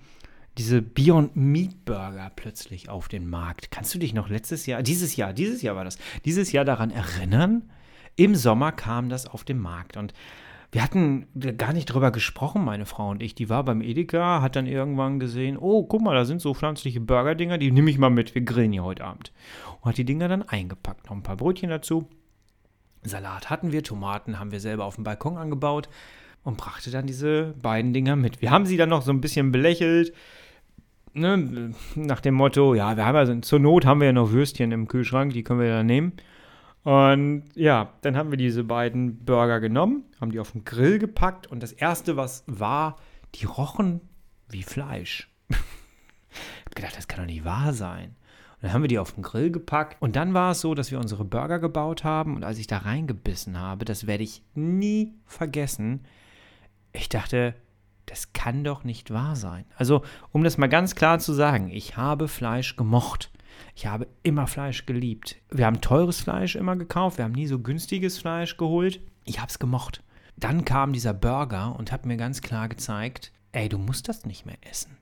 [0.59, 3.71] diese Beyond Meat Burger plötzlich auf den Markt.
[3.71, 6.91] Kannst du dich noch letztes Jahr, dieses Jahr, dieses Jahr war das, dieses Jahr daran
[6.91, 7.63] erinnern?
[8.19, 9.95] im Sommer kam das auf den Markt.
[9.95, 10.13] Und
[10.71, 13.33] wir hatten gar nicht drüber gesprochen, meine Frau und ich.
[13.33, 16.99] Die war beim Edeka, hat dann irgendwann gesehen, oh, guck mal, da sind so pflanzliche
[16.99, 19.31] Burger-Dinger, die nehme ich mal mit, wir grillen hier heute Abend.
[19.79, 22.09] Und hat die Dinger dann eingepackt, noch ein paar Brötchen dazu.
[23.03, 25.87] Salat hatten wir, Tomaten haben wir selber auf dem Balkon angebaut
[26.43, 28.41] und brachte dann diese beiden Dinger mit.
[28.41, 30.13] Wir haben sie dann noch so ein bisschen belächelt,
[31.13, 34.71] ne, nach dem Motto, ja, wir haben also, zur Not haben wir ja noch Würstchen
[34.71, 36.13] im Kühlschrank, die können wir ja nehmen.
[36.83, 41.47] Und ja, dann haben wir diese beiden Burger genommen, haben die auf den Grill gepackt
[41.47, 42.97] und das erste, was war,
[43.35, 44.01] die rochen
[44.47, 45.29] wie Fleisch.
[45.49, 48.15] ich habe gedacht, das kann doch nicht wahr sein.
[48.55, 50.91] Und dann haben wir die auf den Grill gepackt und dann war es so, dass
[50.91, 55.13] wir unsere Burger gebaut haben und als ich da reingebissen habe, das werde ich nie
[55.25, 56.01] vergessen,
[56.91, 57.55] ich dachte,
[58.09, 59.65] das kann doch nicht wahr sein.
[59.75, 63.31] Also, um das mal ganz klar zu sagen, ich habe Fleisch gemocht.
[63.75, 65.37] Ich habe immer Fleisch geliebt.
[65.51, 68.99] Wir haben teures Fleisch immer gekauft, wir haben nie so günstiges Fleisch geholt.
[69.25, 70.03] Ich habe es gemocht.
[70.37, 74.45] Dann kam dieser Burger und hat mir ganz klar gezeigt, ey, du musst das nicht
[74.45, 74.97] mehr essen.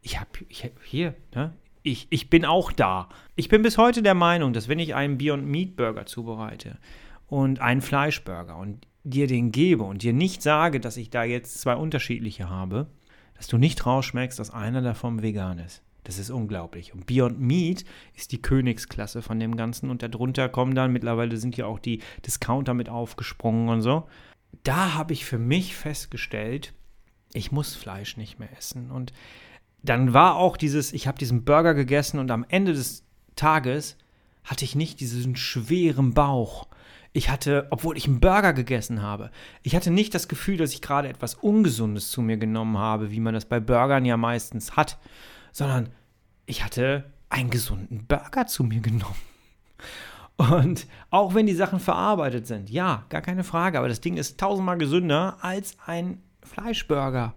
[0.00, 1.54] Ich habe ich, hier, ne?
[1.82, 3.08] Ich, ich bin auch da.
[3.34, 6.78] Ich bin bis heute der Meinung, dass wenn ich einen Beyond Meat Burger zubereite
[7.26, 11.60] und einen Fleischburger und dir den gebe und dir nicht sage, dass ich da jetzt
[11.60, 12.88] zwei unterschiedliche habe,
[13.36, 15.82] dass du nicht rausschmeckst, dass einer davon vegan ist.
[16.04, 16.92] Das ist unglaublich.
[16.92, 19.88] Und Beyond Meat ist die Königsklasse von dem Ganzen.
[19.88, 24.06] Und darunter kommen dann, mittlerweile sind ja auch die Discounter mit aufgesprungen und so.
[24.62, 26.74] Da habe ich für mich festgestellt,
[27.32, 28.90] ich muss Fleisch nicht mehr essen.
[28.90, 29.12] Und
[29.82, 33.02] dann war auch dieses, ich habe diesen Burger gegessen und am Ende des
[33.34, 33.96] Tages
[34.44, 36.68] hatte ich nicht diesen schweren Bauch,
[37.16, 39.30] ich hatte, obwohl ich einen Burger gegessen habe,
[39.62, 43.20] ich hatte nicht das Gefühl, dass ich gerade etwas Ungesundes zu mir genommen habe, wie
[43.20, 44.98] man das bei Burgern ja meistens hat,
[45.52, 45.90] sondern
[46.44, 49.14] ich hatte einen gesunden Burger zu mir genommen.
[50.36, 54.40] Und auch wenn die Sachen verarbeitet sind, ja, gar keine Frage, aber das Ding ist
[54.40, 57.34] tausendmal gesünder als ein Fleischburger.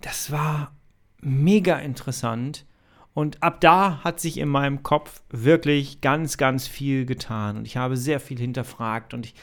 [0.00, 0.72] Das war
[1.20, 2.66] mega interessant
[3.12, 7.58] und ab da hat sich in meinem Kopf wirklich ganz, ganz viel getan.
[7.58, 9.34] Und ich habe sehr viel hinterfragt und ich,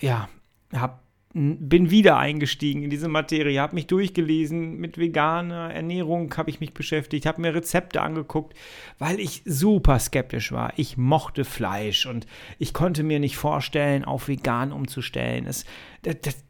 [0.00, 0.28] ja,
[0.72, 1.02] hab,
[1.34, 6.72] bin wieder eingestiegen in diese Materie, habe mich durchgelesen, mit veganer Ernährung habe ich mich
[6.72, 8.56] beschäftigt, habe mir Rezepte angeguckt,
[8.98, 10.72] weil ich super skeptisch war.
[10.76, 12.26] Ich mochte Fleisch und
[12.58, 15.46] ich konnte mir nicht vorstellen, auf vegan umzustellen.
[15.46, 15.66] Es,
[16.02, 16.44] das, das,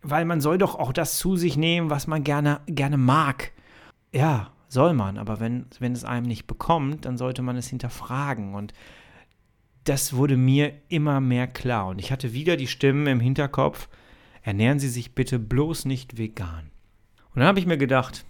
[0.00, 3.52] weil man soll doch auch das zu sich nehmen, was man gerne, gerne mag.
[4.12, 8.54] Ja, soll man, aber wenn, wenn es einem nicht bekommt, dann sollte man es hinterfragen.
[8.54, 8.72] Und
[9.84, 11.88] das wurde mir immer mehr klar.
[11.88, 13.88] Und ich hatte wieder die Stimmen im Hinterkopf,
[14.42, 16.70] ernähren Sie sich bitte bloß nicht vegan.
[17.34, 18.24] Und dann habe ich mir gedacht,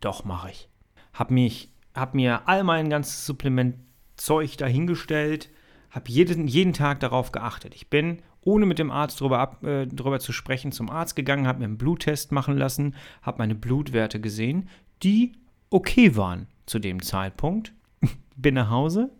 [0.00, 0.68] doch mache ich.
[1.12, 5.50] Hab mich, hab mir all mein ganzes Supplementzeug dahingestellt,
[5.90, 7.74] habe jeden, jeden Tag darauf geachtet.
[7.74, 11.58] Ich bin, ohne mit dem Arzt drüber, ab, äh, zu sprechen, zum Arzt gegangen, habe
[11.58, 14.68] mir einen Bluttest machen lassen, habe meine Blutwerte gesehen.
[15.02, 15.32] Die
[15.70, 17.72] okay waren zu dem Zeitpunkt.
[18.36, 19.10] Bin nach Hause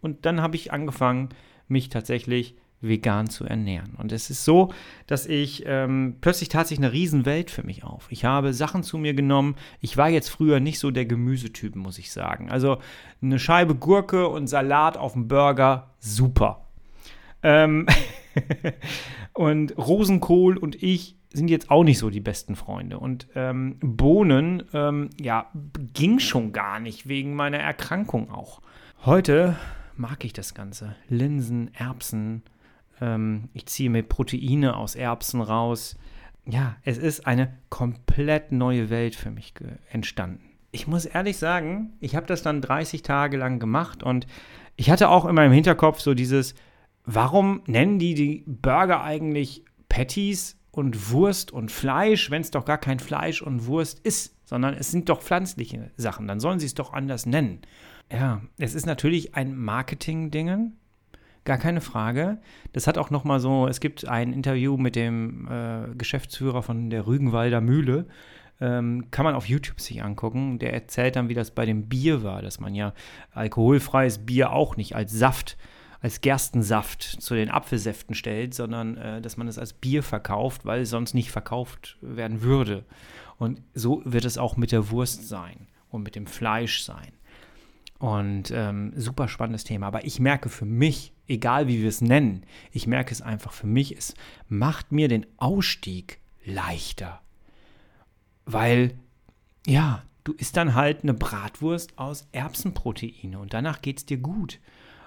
[0.00, 1.28] und dann habe ich angefangen,
[1.68, 3.94] mich tatsächlich vegan zu ernähren.
[3.96, 4.72] Und es ist so,
[5.06, 8.06] dass ich ähm, plötzlich tat sich eine Riesenwelt für mich auf.
[8.10, 9.56] Ich habe Sachen zu mir genommen.
[9.80, 12.50] Ich war jetzt früher nicht so der Gemüsetyp, muss ich sagen.
[12.50, 12.78] Also
[13.20, 16.66] eine Scheibe Gurke und Salat auf dem Burger, super.
[17.42, 17.86] Ähm
[19.34, 22.98] und Rosenkohl und ich sind jetzt auch nicht so die besten Freunde.
[22.98, 25.50] Und ähm, Bohnen, ähm, ja,
[25.94, 28.60] ging schon gar nicht, wegen meiner Erkrankung auch.
[29.04, 29.56] Heute
[29.96, 30.96] mag ich das Ganze.
[31.08, 32.42] Linsen, Erbsen.
[33.00, 35.96] Ähm, ich ziehe mir Proteine aus Erbsen raus.
[36.46, 39.54] Ja, es ist eine komplett neue Welt für mich
[39.90, 40.42] entstanden.
[40.72, 44.26] Ich muss ehrlich sagen, ich habe das dann 30 Tage lang gemacht und
[44.76, 46.54] ich hatte auch in meinem Hinterkopf so dieses,
[47.04, 52.78] warum nennen die die Burger eigentlich Patties und Wurst und Fleisch, wenn es doch gar
[52.78, 56.74] kein Fleisch und Wurst ist, sondern es sind doch pflanzliche Sachen, dann sollen sie es
[56.74, 57.60] doch anders nennen.
[58.12, 60.76] Ja, es ist natürlich ein Marketing-Dingen,
[61.44, 62.38] gar keine Frage.
[62.72, 66.90] Das hat auch noch mal so, es gibt ein Interview mit dem äh, Geschäftsführer von
[66.90, 68.06] der Rügenwalder Mühle,
[68.60, 70.58] ähm, kann man auf YouTube sich angucken.
[70.58, 72.92] Der erzählt dann, wie das bei dem Bier war, dass man ja
[73.32, 79.20] alkoholfreies Bier auch nicht als Saft äh, als Gerstensaft zu den Apfelsäften stellt, sondern äh,
[79.20, 82.84] dass man es als Bier verkauft, weil es sonst nicht verkauft werden würde.
[83.38, 87.12] Und so wird es auch mit der Wurst sein und mit dem Fleisch sein.
[87.98, 89.86] Und ähm, super spannendes Thema.
[89.86, 93.66] Aber ich merke für mich, egal wie wir es nennen, ich merke es einfach für
[93.66, 94.14] mich, es
[94.48, 97.20] macht mir den Ausstieg leichter.
[98.46, 98.98] Weil,
[99.66, 104.60] ja, du isst dann halt eine Bratwurst aus Erbsenproteine und danach geht es dir gut.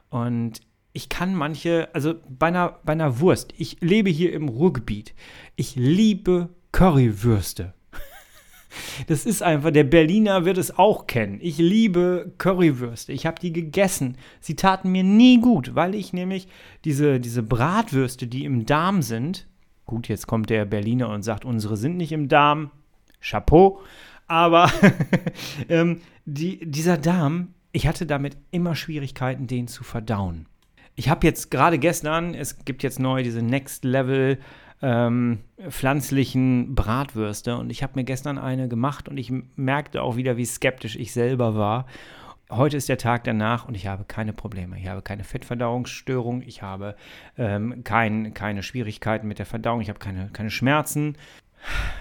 [0.10, 0.62] Und
[0.94, 5.14] ich kann manche, also bei einer, bei einer Wurst, ich lebe hier im Ruhrgebiet,
[5.56, 7.74] ich liebe Currywürste.
[9.06, 11.38] Das ist einfach, der Berliner wird es auch kennen.
[11.44, 13.14] Ich liebe Currywürste.
[13.14, 14.18] Ich habe die gegessen.
[14.40, 16.48] Sie taten mir nie gut, weil ich nämlich
[16.84, 19.46] diese, diese Bratwürste, die im Darm sind,
[19.86, 22.72] gut, jetzt kommt der Berliner und sagt, unsere sind nicht im Darm.
[23.22, 23.80] Chapeau.
[24.26, 24.72] Aber
[25.70, 30.48] ähm, die, dieser Darm, ich hatte damit immer Schwierigkeiten, den zu verdauen.
[30.96, 34.38] Ich habe jetzt gerade gestern, es gibt jetzt neu diese Next Level
[34.82, 40.38] ähm, pflanzlichen Bratwürste und ich habe mir gestern eine gemacht und ich merkte auch wieder,
[40.38, 41.88] wie skeptisch ich selber war.
[42.52, 44.78] Heute ist der Tag danach und ich habe keine Probleme.
[44.78, 46.96] Ich habe keine Fettverdauungsstörung, ich habe
[47.38, 51.18] ähm, kein, keine Schwierigkeiten mit der Verdauung, ich habe keine, keine Schmerzen.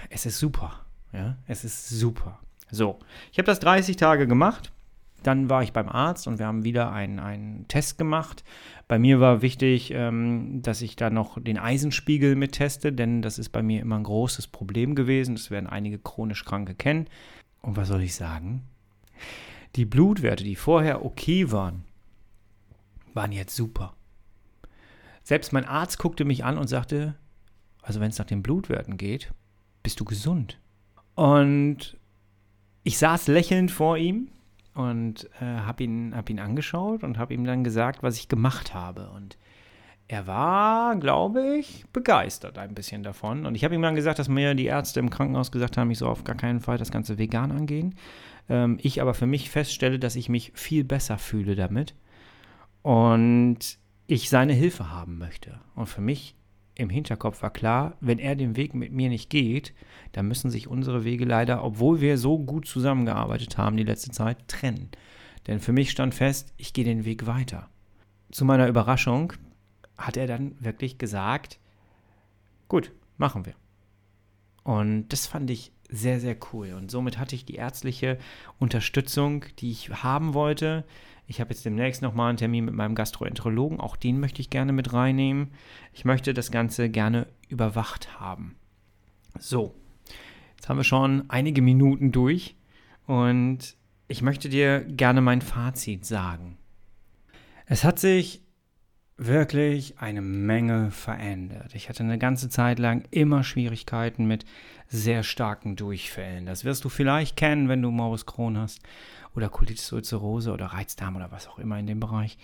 [0.09, 0.81] Es ist super.
[1.13, 2.39] Ja, es ist super.
[2.69, 2.99] So,
[3.31, 4.71] ich habe das 30 Tage gemacht
[5.27, 8.43] dann war ich beim Arzt und wir haben wieder einen, einen Test gemacht.
[8.87, 13.39] Bei mir war wichtig, ähm, dass ich da noch den Eisenspiegel mit teste, denn das
[13.39, 15.35] ist bei mir immer ein großes Problem gewesen.
[15.35, 17.07] Das werden einige chronisch Kranke kennen.
[17.61, 18.63] Und was soll ich sagen?
[19.75, 21.85] Die Blutwerte, die vorher okay waren,
[23.13, 23.95] waren jetzt super.
[25.23, 27.15] Selbst mein Arzt guckte mich an und sagte,
[27.81, 29.33] also wenn es nach den Blutwerten geht,
[29.81, 30.59] bist du gesund.
[31.15, 31.97] Und
[32.83, 34.29] ich saß lächelnd vor ihm
[34.73, 38.73] und äh, habe ihn, hab ihn angeschaut und habe ihm dann gesagt, was ich gemacht
[38.73, 39.09] habe.
[39.11, 39.37] Und
[40.07, 43.45] er war, glaube ich, begeistert ein bisschen davon.
[43.45, 45.99] Und ich habe ihm dann gesagt, dass mir die Ärzte im Krankenhaus gesagt haben, ich
[45.99, 47.95] soll auf gar keinen Fall das Ganze vegan angehen.
[48.49, 51.95] Ähm, ich aber für mich feststelle, dass ich mich viel besser fühle damit.
[52.81, 55.59] Und ich seine Hilfe haben möchte.
[55.75, 56.35] Und für mich
[56.75, 59.73] im Hinterkopf war klar, wenn er den Weg mit mir nicht geht,
[60.11, 64.47] dann müssen sich unsere Wege leider, obwohl wir so gut zusammengearbeitet haben die letzte Zeit,
[64.47, 64.89] trennen.
[65.47, 67.69] Denn für mich stand fest, ich gehe den Weg weiter.
[68.31, 69.33] Zu meiner Überraschung
[69.97, 71.59] hat er dann wirklich gesagt,
[72.67, 73.53] gut, machen wir.
[74.63, 76.73] Und das fand ich sehr, sehr cool.
[76.73, 78.17] Und somit hatte ich die ärztliche
[78.57, 80.85] Unterstützung, die ich haben wollte.
[81.27, 83.79] Ich habe jetzt demnächst nochmal einen Termin mit meinem Gastroenterologen.
[83.79, 85.51] Auch den möchte ich gerne mit reinnehmen.
[85.93, 88.55] Ich möchte das Ganze gerne überwacht haben.
[89.37, 89.75] So,
[90.55, 92.55] jetzt haben wir schon einige Minuten durch
[93.05, 93.75] und
[94.07, 96.57] ich möchte dir gerne mein Fazit sagen.
[97.65, 98.41] Es hat sich
[99.17, 101.75] wirklich eine Menge verändert.
[101.75, 104.45] Ich hatte eine ganze Zeit lang immer Schwierigkeiten mit
[104.87, 106.45] sehr starken Durchfällen.
[106.45, 108.81] Das wirst du vielleicht kennen, wenn du Morbus Crohn hast
[109.35, 112.37] oder Colitis ulcerose oder Reizdarm oder was auch immer in dem Bereich.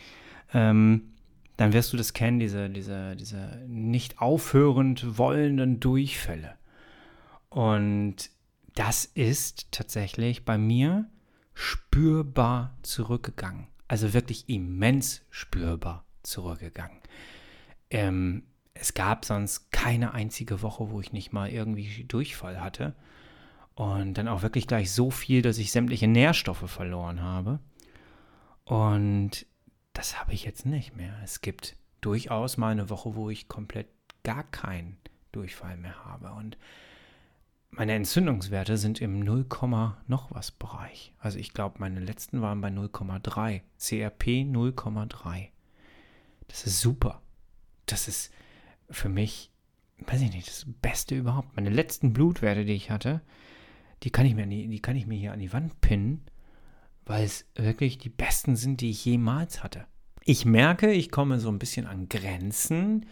[0.53, 1.13] Ähm,
[1.57, 6.55] dann wirst du das kennen, diese, diese, diese nicht aufhörend wollenden Durchfälle.
[7.49, 8.29] Und
[8.75, 11.09] das ist tatsächlich bei mir
[11.53, 13.67] spürbar zurückgegangen.
[13.89, 16.99] Also wirklich immens spürbar zurückgegangen.
[17.89, 18.43] Ähm,
[18.79, 22.95] es gab sonst keine einzige Woche, wo ich nicht mal irgendwie Durchfall hatte.
[23.75, 27.59] Und dann auch wirklich gleich so viel, dass ich sämtliche Nährstoffe verloren habe.
[28.63, 29.45] Und
[29.93, 31.13] das habe ich jetzt nicht mehr.
[31.23, 33.87] Es gibt durchaus mal eine Woche, wo ich komplett
[34.23, 34.97] gar keinen
[35.31, 36.31] Durchfall mehr habe.
[36.31, 36.57] Und
[37.71, 39.45] meine Entzündungswerte sind im 0,
[40.07, 41.13] noch was Bereich.
[41.19, 43.61] Also ich glaube, meine letzten waren bei 0,3.
[43.77, 45.49] CRP 0,3.
[46.47, 47.21] Das ist super.
[47.85, 48.31] Das ist
[48.91, 49.51] für mich,
[50.07, 51.55] weiß ich nicht, das Beste überhaupt.
[51.55, 53.21] Meine letzten Blutwerte, die ich hatte,
[54.03, 56.21] die kann ich mir, die, die kann ich mir hier an die Wand pinnen,
[57.05, 59.85] weil es wirklich die besten sind, die ich jemals hatte.
[60.23, 63.07] Ich merke, ich komme so ein bisschen an Grenzen.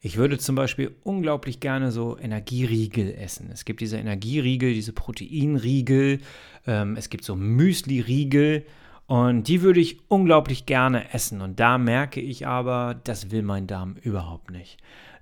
[0.00, 3.50] Ich würde zum Beispiel unglaublich gerne so Energieriegel essen.
[3.50, 6.20] Es gibt diese Energieriegel, diese Proteinriegel,
[6.66, 8.64] ähm, es gibt so Müsli-Riegel
[9.06, 11.40] und die würde ich unglaublich gerne essen.
[11.40, 14.76] Und da merke ich aber, das will mein Darm überhaupt nicht.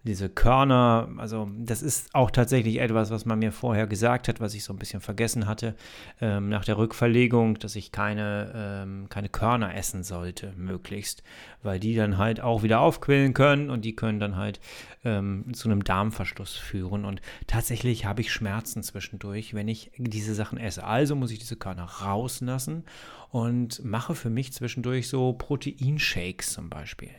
[0.07, 4.55] Diese Körner, also das ist auch tatsächlich etwas, was man mir vorher gesagt hat, was
[4.55, 5.75] ich so ein bisschen vergessen hatte
[6.21, 11.25] ähm, nach der Rückverlegung, dass ich keine, ähm, keine Körner essen sollte, möglichst,
[11.65, 14.61] weil die dann halt auch wieder aufquillen können und die können dann halt
[15.05, 17.05] ähm, zu einem Darmverschluss führen.
[17.05, 20.85] Und tatsächlich habe ich Schmerzen zwischendurch, wenn ich diese Sachen esse.
[20.85, 22.85] Also muss ich diese Körner rauslassen
[23.31, 27.11] und mache für mich zwischendurch so Proteinshakes zum Beispiel.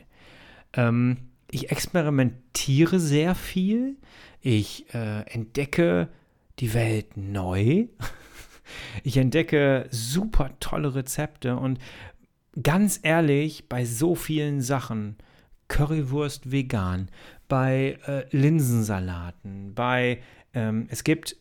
[0.72, 1.18] Ähm,
[1.50, 3.96] ich experimentiere sehr viel.
[4.40, 6.08] Ich äh, entdecke
[6.58, 7.86] die Welt neu.
[9.02, 11.78] Ich entdecke super tolle Rezepte und
[12.62, 15.16] ganz ehrlich, bei so vielen Sachen,
[15.68, 17.10] Currywurst vegan,
[17.48, 20.20] bei äh, Linsensalaten, bei,
[20.52, 21.36] ähm, es gibt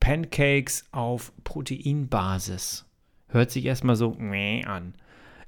[0.00, 2.86] Pancakes auf Proteinbasis.
[3.28, 4.94] Hört sich erstmal so an.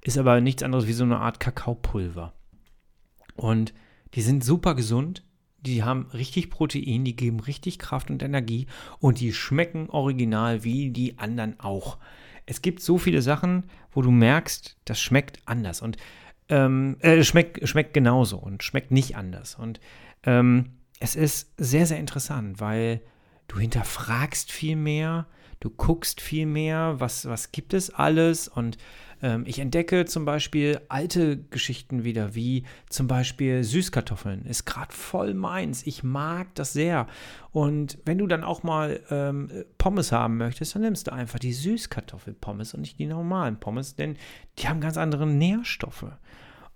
[0.03, 2.33] Ist aber nichts anderes wie so eine Art Kakaopulver.
[3.41, 3.73] Und
[4.13, 5.25] die sind super gesund,
[5.63, 8.67] die haben richtig Protein, die geben richtig Kraft und Energie
[8.99, 11.97] und die schmecken original wie die anderen auch.
[12.45, 15.97] Es gibt so viele Sachen, wo du merkst, das schmeckt anders und
[16.51, 19.55] ähm, äh, schmeckt, schmeckt genauso und schmeckt nicht anders.
[19.55, 19.81] Und
[20.25, 23.01] ähm, es ist sehr, sehr interessant, weil
[23.49, 25.27] du hinterfragst viel mehr,
[25.61, 28.79] du guckst viel mehr, was, was gibt es alles und
[29.23, 34.45] ähm, ich entdecke zum Beispiel alte Geschichten wieder, wie zum Beispiel Süßkartoffeln.
[34.47, 35.87] Ist gerade voll meins.
[35.87, 37.07] Ich mag das sehr.
[37.53, 41.53] Und wenn du dann auch mal ähm, Pommes haben möchtest, dann nimmst du einfach die
[41.53, 44.17] Süßkartoffelpommes und nicht die normalen Pommes, denn
[44.59, 46.07] die haben ganz andere Nährstoffe.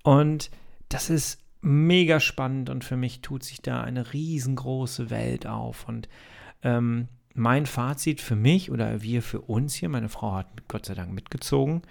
[0.03, 0.51] Und
[0.89, 5.89] das ist mega spannend und für mich tut sich da eine riesengroße Welt auf.
[5.89, 6.09] Und
[6.63, 10.95] ähm, mein Fazit für mich oder wir für uns hier, meine Frau hat Gott sei
[10.95, 11.83] Dank mitgezogen,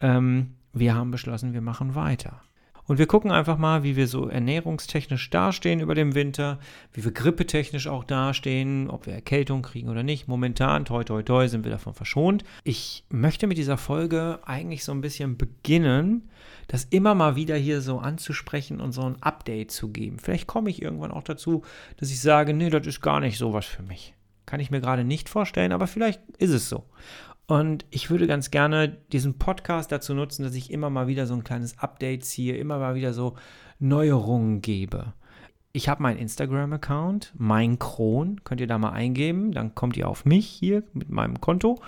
[0.00, 2.40] ähm, wir haben beschlossen, wir machen weiter.
[2.86, 6.58] Und wir gucken einfach mal, wie wir so ernährungstechnisch dastehen über den Winter,
[6.92, 10.28] wie wir grippetechnisch auch dastehen, ob wir Erkältung kriegen oder nicht.
[10.28, 12.44] Momentan, toi, toi, toi, sind wir davon verschont.
[12.62, 16.28] Ich möchte mit dieser Folge eigentlich so ein bisschen beginnen,
[16.66, 20.18] das immer mal wieder hier so anzusprechen und so ein Update zu geben.
[20.18, 21.62] Vielleicht komme ich irgendwann auch dazu,
[21.96, 24.14] dass ich sage, nee, das ist gar nicht so was für mich.
[24.46, 26.84] Kann ich mir gerade nicht vorstellen, aber vielleicht ist es so.
[27.46, 31.34] Und ich würde ganz gerne diesen Podcast dazu nutzen, dass ich immer mal wieder so
[31.34, 33.36] ein kleines Update ziehe, immer mal wieder so
[33.78, 35.12] Neuerungen gebe.
[35.76, 40.24] Ich habe meinen Instagram-Account, mein Kron, könnt ihr da mal eingeben, dann kommt ihr auf
[40.24, 41.80] mich hier mit meinem Konto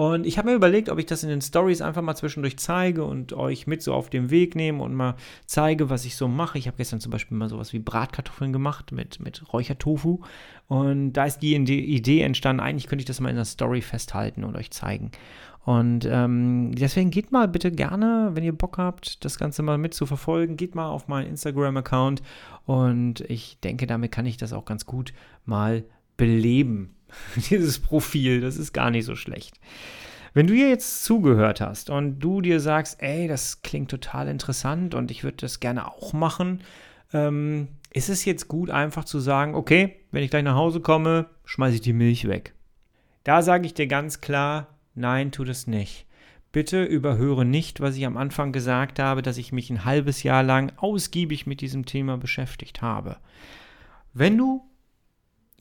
[0.00, 3.04] und ich habe mir überlegt, ob ich das in den Stories einfach mal zwischendurch zeige
[3.04, 6.56] und euch mit so auf den Weg nehme und mal zeige, was ich so mache.
[6.56, 10.20] Ich habe gestern zum Beispiel mal sowas wie Bratkartoffeln gemacht mit, mit Räuchertofu.
[10.68, 14.44] Und da ist die Idee entstanden, eigentlich könnte ich das mal in der Story festhalten
[14.44, 15.10] und euch zeigen.
[15.70, 19.94] Und ähm, deswegen geht mal bitte gerne, wenn ihr Bock habt, das Ganze mal mit
[19.94, 22.22] zu verfolgen, geht mal auf meinen Instagram-Account
[22.66, 25.12] und ich denke, damit kann ich das auch ganz gut
[25.44, 25.84] mal
[26.16, 26.96] beleben
[27.50, 28.40] dieses Profil.
[28.40, 29.60] Das ist gar nicht so schlecht.
[30.34, 34.96] Wenn du hier jetzt zugehört hast und du dir sagst, ey, das klingt total interessant
[34.96, 36.62] und ich würde das gerne auch machen,
[37.12, 41.26] ähm, ist es jetzt gut, einfach zu sagen, okay, wenn ich gleich nach Hause komme,
[41.44, 42.54] schmeiße ich die Milch weg.
[43.22, 46.06] Da sage ich dir ganz klar, nein, tu das nicht.
[46.52, 50.42] Bitte überhöre nicht, was ich am Anfang gesagt habe, dass ich mich ein halbes Jahr
[50.42, 53.18] lang ausgiebig mit diesem Thema beschäftigt habe.
[54.12, 54.68] Wenn du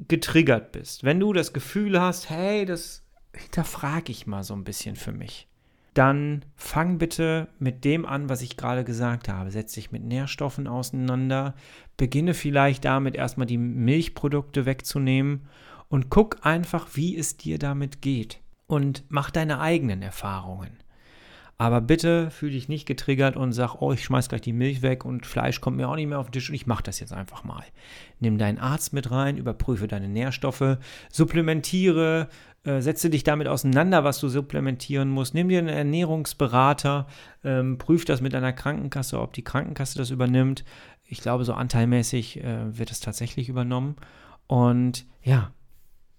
[0.07, 3.03] getriggert bist, wenn du das Gefühl hast, hey, das
[3.35, 5.47] hinterfrage ich mal so ein bisschen für mich,
[5.93, 9.51] dann fang bitte mit dem an, was ich gerade gesagt habe.
[9.51, 11.53] Setz dich mit Nährstoffen auseinander,
[11.97, 15.47] beginne vielleicht damit erstmal die Milchprodukte wegzunehmen
[15.87, 18.39] und guck einfach, wie es dir damit geht
[18.69, 20.77] und mach deine eigenen Erfahrungen.
[21.57, 25.03] Aber bitte fühl dich nicht getriggert und sag, oh, ich schmeiß gleich die Milch weg
[25.03, 27.11] und Fleisch kommt mir auch nicht mehr auf den Tisch und ich mache das jetzt
[27.11, 27.63] einfach mal.
[28.19, 30.77] Nimm deinen Arzt mit rein, überprüfe deine Nährstoffe,
[31.11, 32.29] supplementiere,
[32.63, 35.33] äh, setze dich damit auseinander, was du supplementieren musst.
[35.33, 37.07] Nimm dir einen Ernährungsberater,
[37.43, 40.63] ähm, prüf das mit deiner Krankenkasse, ob die Krankenkasse das übernimmt.
[41.03, 43.95] Ich glaube, so anteilmäßig äh, wird es tatsächlich übernommen.
[44.47, 45.51] Und ja,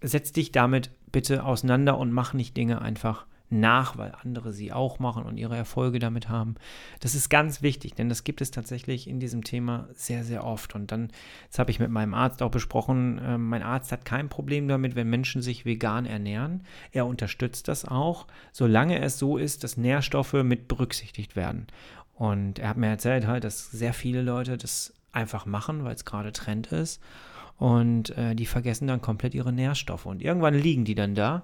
[0.03, 4.99] setz dich damit bitte auseinander und mach nicht Dinge einfach nach, weil andere sie auch
[5.01, 6.55] machen und ihre Erfolge damit haben.
[7.01, 10.75] Das ist ganz wichtig, denn das gibt es tatsächlich in diesem Thema sehr, sehr oft.
[10.75, 11.09] Und dann,
[11.49, 14.95] das habe ich mit meinem Arzt auch besprochen, äh, mein Arzt hat kein Problem damit,
[14.95, 16.63] wenn Menschen sich vegan ernähren.
[16.93, 21.67] Er unterstützt das auch, solange es so ist, dass Nährstoffe mit berücksichtigt werden.
[22.15, 26.05] Und er hat mir erzählt halt, dass sehr viele Leute das einfach machen, weil es
[26.05, 27.03] gerade Trend ist.
[27.61, 30.07] Und äh, die vergessen dann komplett ihre Nährstoffe.
[30.07, 31.43] Und irgendwann liegen die dann da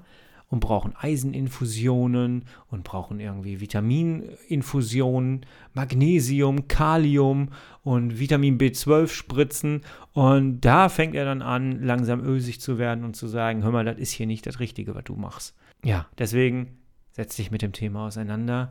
[0.48, 7.50] und brauchen Eiseninfusionen und brauchen irgendwie Vitamininfusionen, Magnesium, Kalium
[7.82, 9.82] und Vitamin B12 spritzen.
[10.14, 13.84] Und da fängt er dann an, langsam ösig zu werden und zu sagen, hör mal,
[13.84, 15.54] das ist hier nicht das Richtige, was du machst.
[15.84, 16.78] Ja, deswegen
[17.12, 18.70] setz dich mit dem Thema auseinander.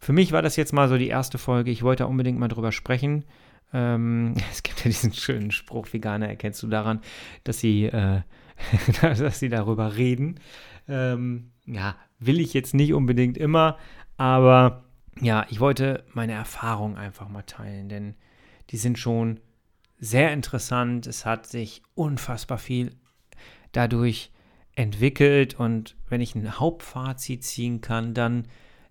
[0.00, 1.70] Für mich war das jetzt mal so die erste Folge.
[1.70, 3.24] Ich wollte unbedingt mal drüber sprechen.
[3.72, 7.00] Ähm, es gibt ja diesen schönen Spruch, Veganer erkennst du daran,
[7.44, 8.22] dass sie, äh,
[9.02, 10.40] dass sie darüber reden.
[10.88, 13.78] Ähm, ja, will ich jetzt nicht unbedingt immer,
[14.16, 14.84] aber
[15.20, 18.14] ja, ich wollte meine Erfahrungen einfach mal teilen, denn
[18.70, 19.40] die sind schon
[19.98, 21.06] sehr interessant.
[21.06, 22.96] Es hat sich unfassbar viel
[23.72, 24.32] dadurch
[24.74, 28.48] entwickelt und wenn ich ein Hauptfazit ziehen kann, dann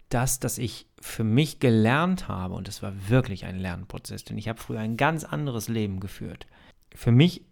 [0.09, 4.47] das, dass ich für mich gelernt habe, und es war wirklich ein Lernprozess, denn ich
[4.47, 6.47] habe früher ein ganz anderes Leben geführt.
[6.95, 7.43] Für mich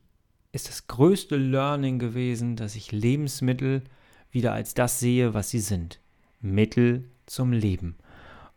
[0.51, 3.83] ist das größte Learning gewesen, dass ich Lebensmittel
[4.31, 5.99] wieder als das sehe, was sie sind.
[6.41, 7.97] Mittel zum Leben.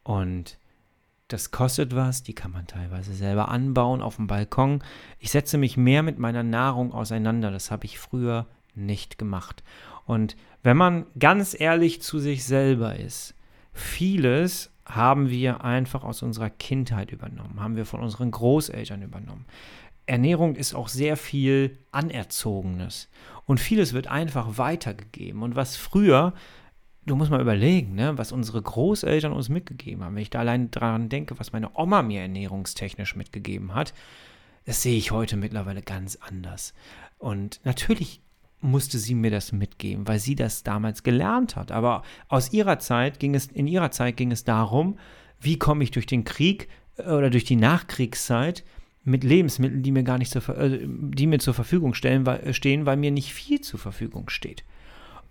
[0.03, 0.59] Und
[1.33, 4.85] Das kostet was, die kann man teilweise selber anbauen auf dem Balkon.
[5.19, 7.51] Ich setze mich mehr mit meiner Nahrung auseinander.
[7.51, 9.63] Das habe ich früher nicht gemacht.
[10.05, 13.35] Und wenn man ganz ehrlich zu sich selber ist,
[13.73, 19.47] vieles haben wir einfach aus unserer Kindheit übernommen, haben wir von unseren Großeltern übernommen.
[20.07, 23.09] Ernährung ist auch sehr viel Anerzogenes
[23.47, 25.43] und vieles wird einfach weitergegeben.
[25.43, 26.35] Und was früher,
[27.07, 30.15] du musst mal überlegen, ne, was unsere Großeltern uns mitgegeben haben.
[30.15, 33.95] Wenn ich da allein daran denke, was meine Oma mir ernährungstechnisch mitgegeben hat,
[34.65, 36.75] das sehe ich heute mittlerweile ganz anders.
[37.19, 38.21] Und natürlich
[38.63, 41.73] musste sie mir das mitgeben, weil sie das damals gelernt hat.
[41.73, 44.99] Aber aus ihrer Zeit ging es, in ihrer Zeit ging es darum,
[45.41, 48.65] wie komme ich durch den Krieg äh, oder durch die Nachkriegszeit
[49.05, 52.87] mit Lebensmitteln, die mir gar nicht zur, äh, die mir zur Verfügung stellen, äh, stehen,
[52.87, 54.65] weil mir nicht viel zur Verfügung steht.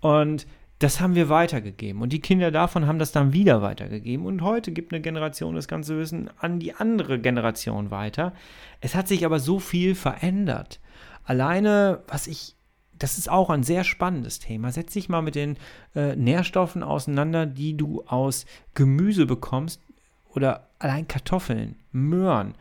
[0.00, 0.46] Und
[0.78, 2.02] das haben wir weitergegeben.
[2.02, 4.26] Und die Kinder davon haben das dann wieder weitergegeben.
[4.26, 8.32] Und heute gibt eine Generation das ganze Wissen an die andere Generation weiter.
[8.80, 10.80] Es hat sich aber so viel verändert.
[11.24, 12.56] Alleine, was ich
[13.02, 14.70] das ist auch ein sehr spannendes Thema.
[14.70, 15.56] Setz dich mal mit den
[15.94, 19.80] äh, Nährstoffen auseinander, die du aus Gemüse bekommst
[20.28, 22.54] oder allein Kartoffeln, Möhren,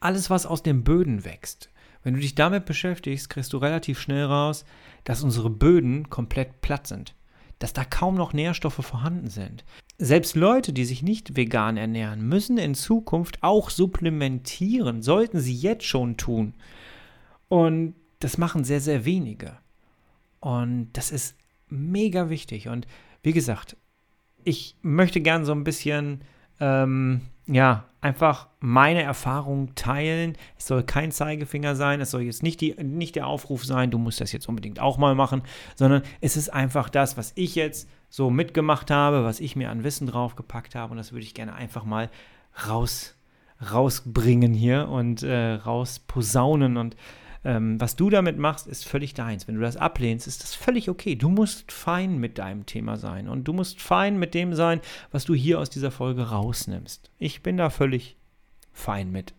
[0.00, 1.68] alles, was aus den Böden wächst.
[2.02, 4.64] Wenn du dich damit beschäftigst, kriegst du relativ schnell raus,
[5.04, 7.14] dass unsere Böden komplett platt sind.
[7.58, 9.64] Dass da kaum noch Nährstoffe vorhanden sind.
[9.96, 15.84] Selbst Leute, die sich nicht vegan ernähren, müssen in Zukunft auch supplementieren, sollten sie jetzt
[15.84, 16.54] schon tun.
[17.48, 19.58] Und das machen sehr, sehr wenige.
[20.44, 21.38] Und das ist
[21.70, 22.68] mega wichtig.
[22.68, 22.86] Und
[23.22, 23.78] wie gesagt,
[24.44, 26.20] ich möchte gern so ein bisschen,
[26.60, 30.36] ähm, ja, einfach meine Erfahrung teilen.
[30.58, 33.96] Es soll kein Zeigefinger sein, es soll jetzt nicht, die, nicht der Aufruf sein, du
[33.96, 35.40] musst das jetzt unbedingt auch mal machen,
[35.76, 39.82] sondern es ist einfach das, was ich jetzt so mitgemacht habe, was ich mir an
[39.82, 40.90] Wissen draufgepackt habe.
[40.90, 42.10] Und das würde ich gerne einfach mal
[42.68, 43.16] raus,
[43.72, 46.96] rausbringen hier und äh, rausposaunen und
[47.44, 49.46] ähm, was du damit machst, ist völlig deins.
[49.46, 51.14] Wenn du das ablehnst, ist das völlig okay.
[51.14, 54.80] Du musst fein mit deinem Thema sein und du musst fein mit dem sein,
[55.10, 57.10] was du hier aus dieser Folge rausnimmst.
[57.18, 58.16] Ich bin da völlig
[58.72, 59.34] fein mit.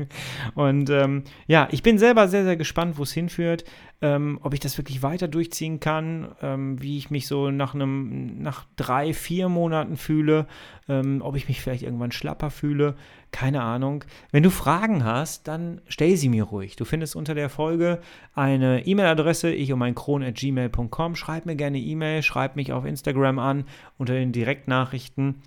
[0.54, 3.64] und ähm, ja, ich bin selber sehr, sehr gespannt, wo es hinführt,
[4.02, 8.42] ähm, ob ich das wirklich weiter durchziehen kann, ähm, wie ich mich so nach einem,
[8.42, 10.46] nach drei, vier Monaten fühle,
[10.88, 12.96] ähm, ob ich mich vielleicht irgendwann schlapper fühle,
[13.32, 14.04] keine Ahnung.
[14.32, 16.76] Wenn du Fragen hast, dann stell sie mir ruhig.
[16.76, 18.00] Du findest unter der Folge
[18.34, 21.16] eine E-Mail-Adresse, ich um mein Kron at gmail.com.
[21.16, 23.64] Schreib mir gerne E-Mail, schreib mich auf Instagram an
[23.96, 25.42] unter den Direktnachrichten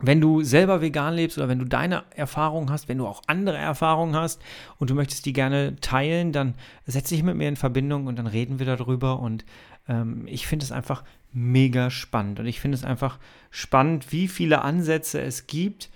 [0.00, 3.56] wenn du selber vegan lebst oder wenn du deine Erfahrungen hast, wenn du auch andere
[3.56, 4.40] Erfahrungen hast
[4.78, 6.54] und du möchtest die gerne teilen, dann
[6.86, 9.18] setz dich mit mir in Verbindung und dann reden wir darüber.
[9.18, 9.44] Und
[9.88, 12.38] ähm, ich finde es einfach mega spannend.
[12.38, 13.18] Und ich finde es einfach
[13.50, 15.90] spannend, wie viele Ansätze es gibt,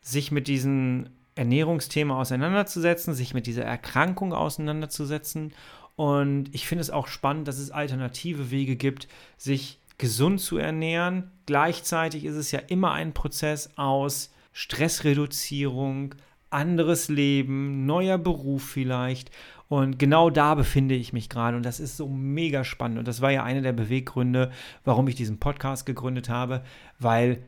[0.00, 5.52] sich mit diesem Ernährungsthema auseinanderzusetzen, sich mit dieser Erkrankung auseinanderzusetzen.
[5.96, 11.30] Und ich finde es auch spannend, dass es alternative Wege gibt, sich gesund zu ernähren.
[11.46, 16.14] Gleichzeitig ist es ja immer ein Prozess aus Stressreduzierung,
[16.50, 19.30] anderes Leben, neuer Beruf vielleicht.
[19.68, 21.56] Und genau da befinde ich mich gerade.
[21.56, 22.98] Und das ist so mega spannend.
[22.98, 24.52] Und das war ja einer der Beweggründe,
[24.84, 26.62] warum ich diesen Podcast gegründet habe,
[26.98, 27.44] weil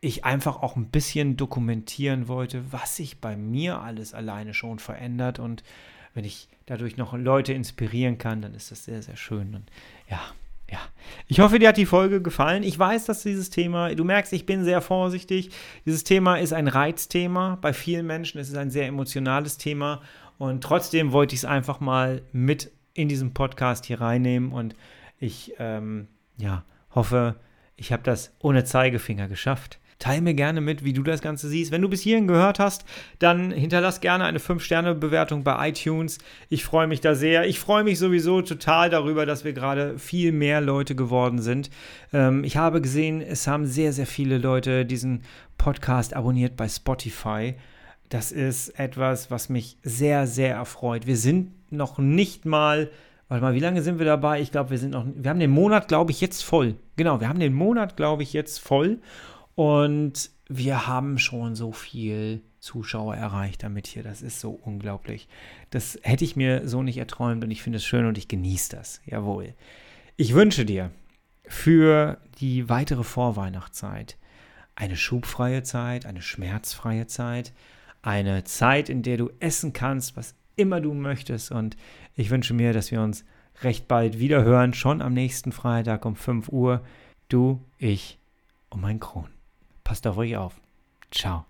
[0.00, 5.38] ich einfach auch ein bisschen dokumentieren wollte, was sich bei mir alles alleine schon verändert.
[5.38, 5.62] Und
[6.14, 9.54] wenn ich dadurch noch Leute inspirieren kann, dann ist das sehr, sehr schön.
[9.54, 9.70] Und
[10.08, 10.20] ja,
[10.70, 10.78] ja,
[11.26, 12.62] ich hoffe, dir hat die Folge gefallen.
[12.62, 15.50] Ich weiß, dass dieses Thema, du merkst, ich bin sehr vorsichtig.
[15.84, 17.58] Dieses Thema ist ein Reizthema.
[17.60, 20.00] Bei vielen Menschen ist es ein sehr emotionales Thema.
[20.38, 24.52] Und trotzdem wollte ich es einfach mal mit in diesem Podcast hier reinnehmen.
[24.52, 24.76] Und
[25.18, 26.06] ich ähm,
[26.36, 26.64] ja,
[26.94, 27.36] hoffe,
[27.76, 29.79] ich habe das ohne Zeigefinger geschafft.
[30.00, 31.70] Teil mir gerne mit, wie du das Ganze siehst.
[31.70, 32.84] Wenn du bis hierhin gehört hast,
[33.20, 36.18] dann hinterlass gerne eine 5-Sterne-Bewertung bei iTunes.
[36.48, 37.46] Ich freue mich da sehr.
[37.46, 41.70] Ich freue mich sowieso total darüber, dass wir gerade viel mehr Leute geworden sind.
[42.12, 45.22] Ähm, ich habe gesehen, es haben sehr, sehr viele Leute diesen
[45.58, 47.54] Podcast abonniert bei Spotify.
[48.08, 51.06] Das ist etwas, was mich sehr, sehr erfreut.
[51.06, 52.90] Wir sind noch nicht mal
[53.28, 54.40] Warte mal, wie lange sind wir dabei?
[54.40, 55.06] Ich glaube, wir sind noch.
[55.14, 56.74] Wir haben den Monat, glaube ich, jetzt voll.
[56.96, 58.98] Genau, wir haben den Monat, glaube ich, jetzt voll.
[59.60, 64.02] Und wir haben schon so viel Zuschauer erreicht damit hier.
[64.02, 65.28] Das ist so unglaublich.
[65.68, 68.74] Das hätte ich mir so nicht erträumt und ich finde es schön und ich genieße
[68.74, 69.02] das.
[69.04, 69.52] Jawohl.
[70.16, 70.90] Ich wünsche dir
[71.44, 74.16] für die weitere Vorweihnachtszeit
[74.76, 77.52] eine schubfreie Zeit, eine schmerzfreie Zeit,
[78.00, 81.50] eine Zeit, in der du essen kannst, was immer du möchtest.
[81.52, 81.76] Und
[82.16, 83.26] ich wünsche mir, dass wir uns
[83.60, 86.82] recht bald wieder hören, schon am nächsten Freitag um 5 Uhr.
[87.28, 88.18] Du, ich
[88.70, 89.28] und mein Kron.
[89.90, 90.60] Passt auf euch auf.
[91.10, 91.49] Ciao.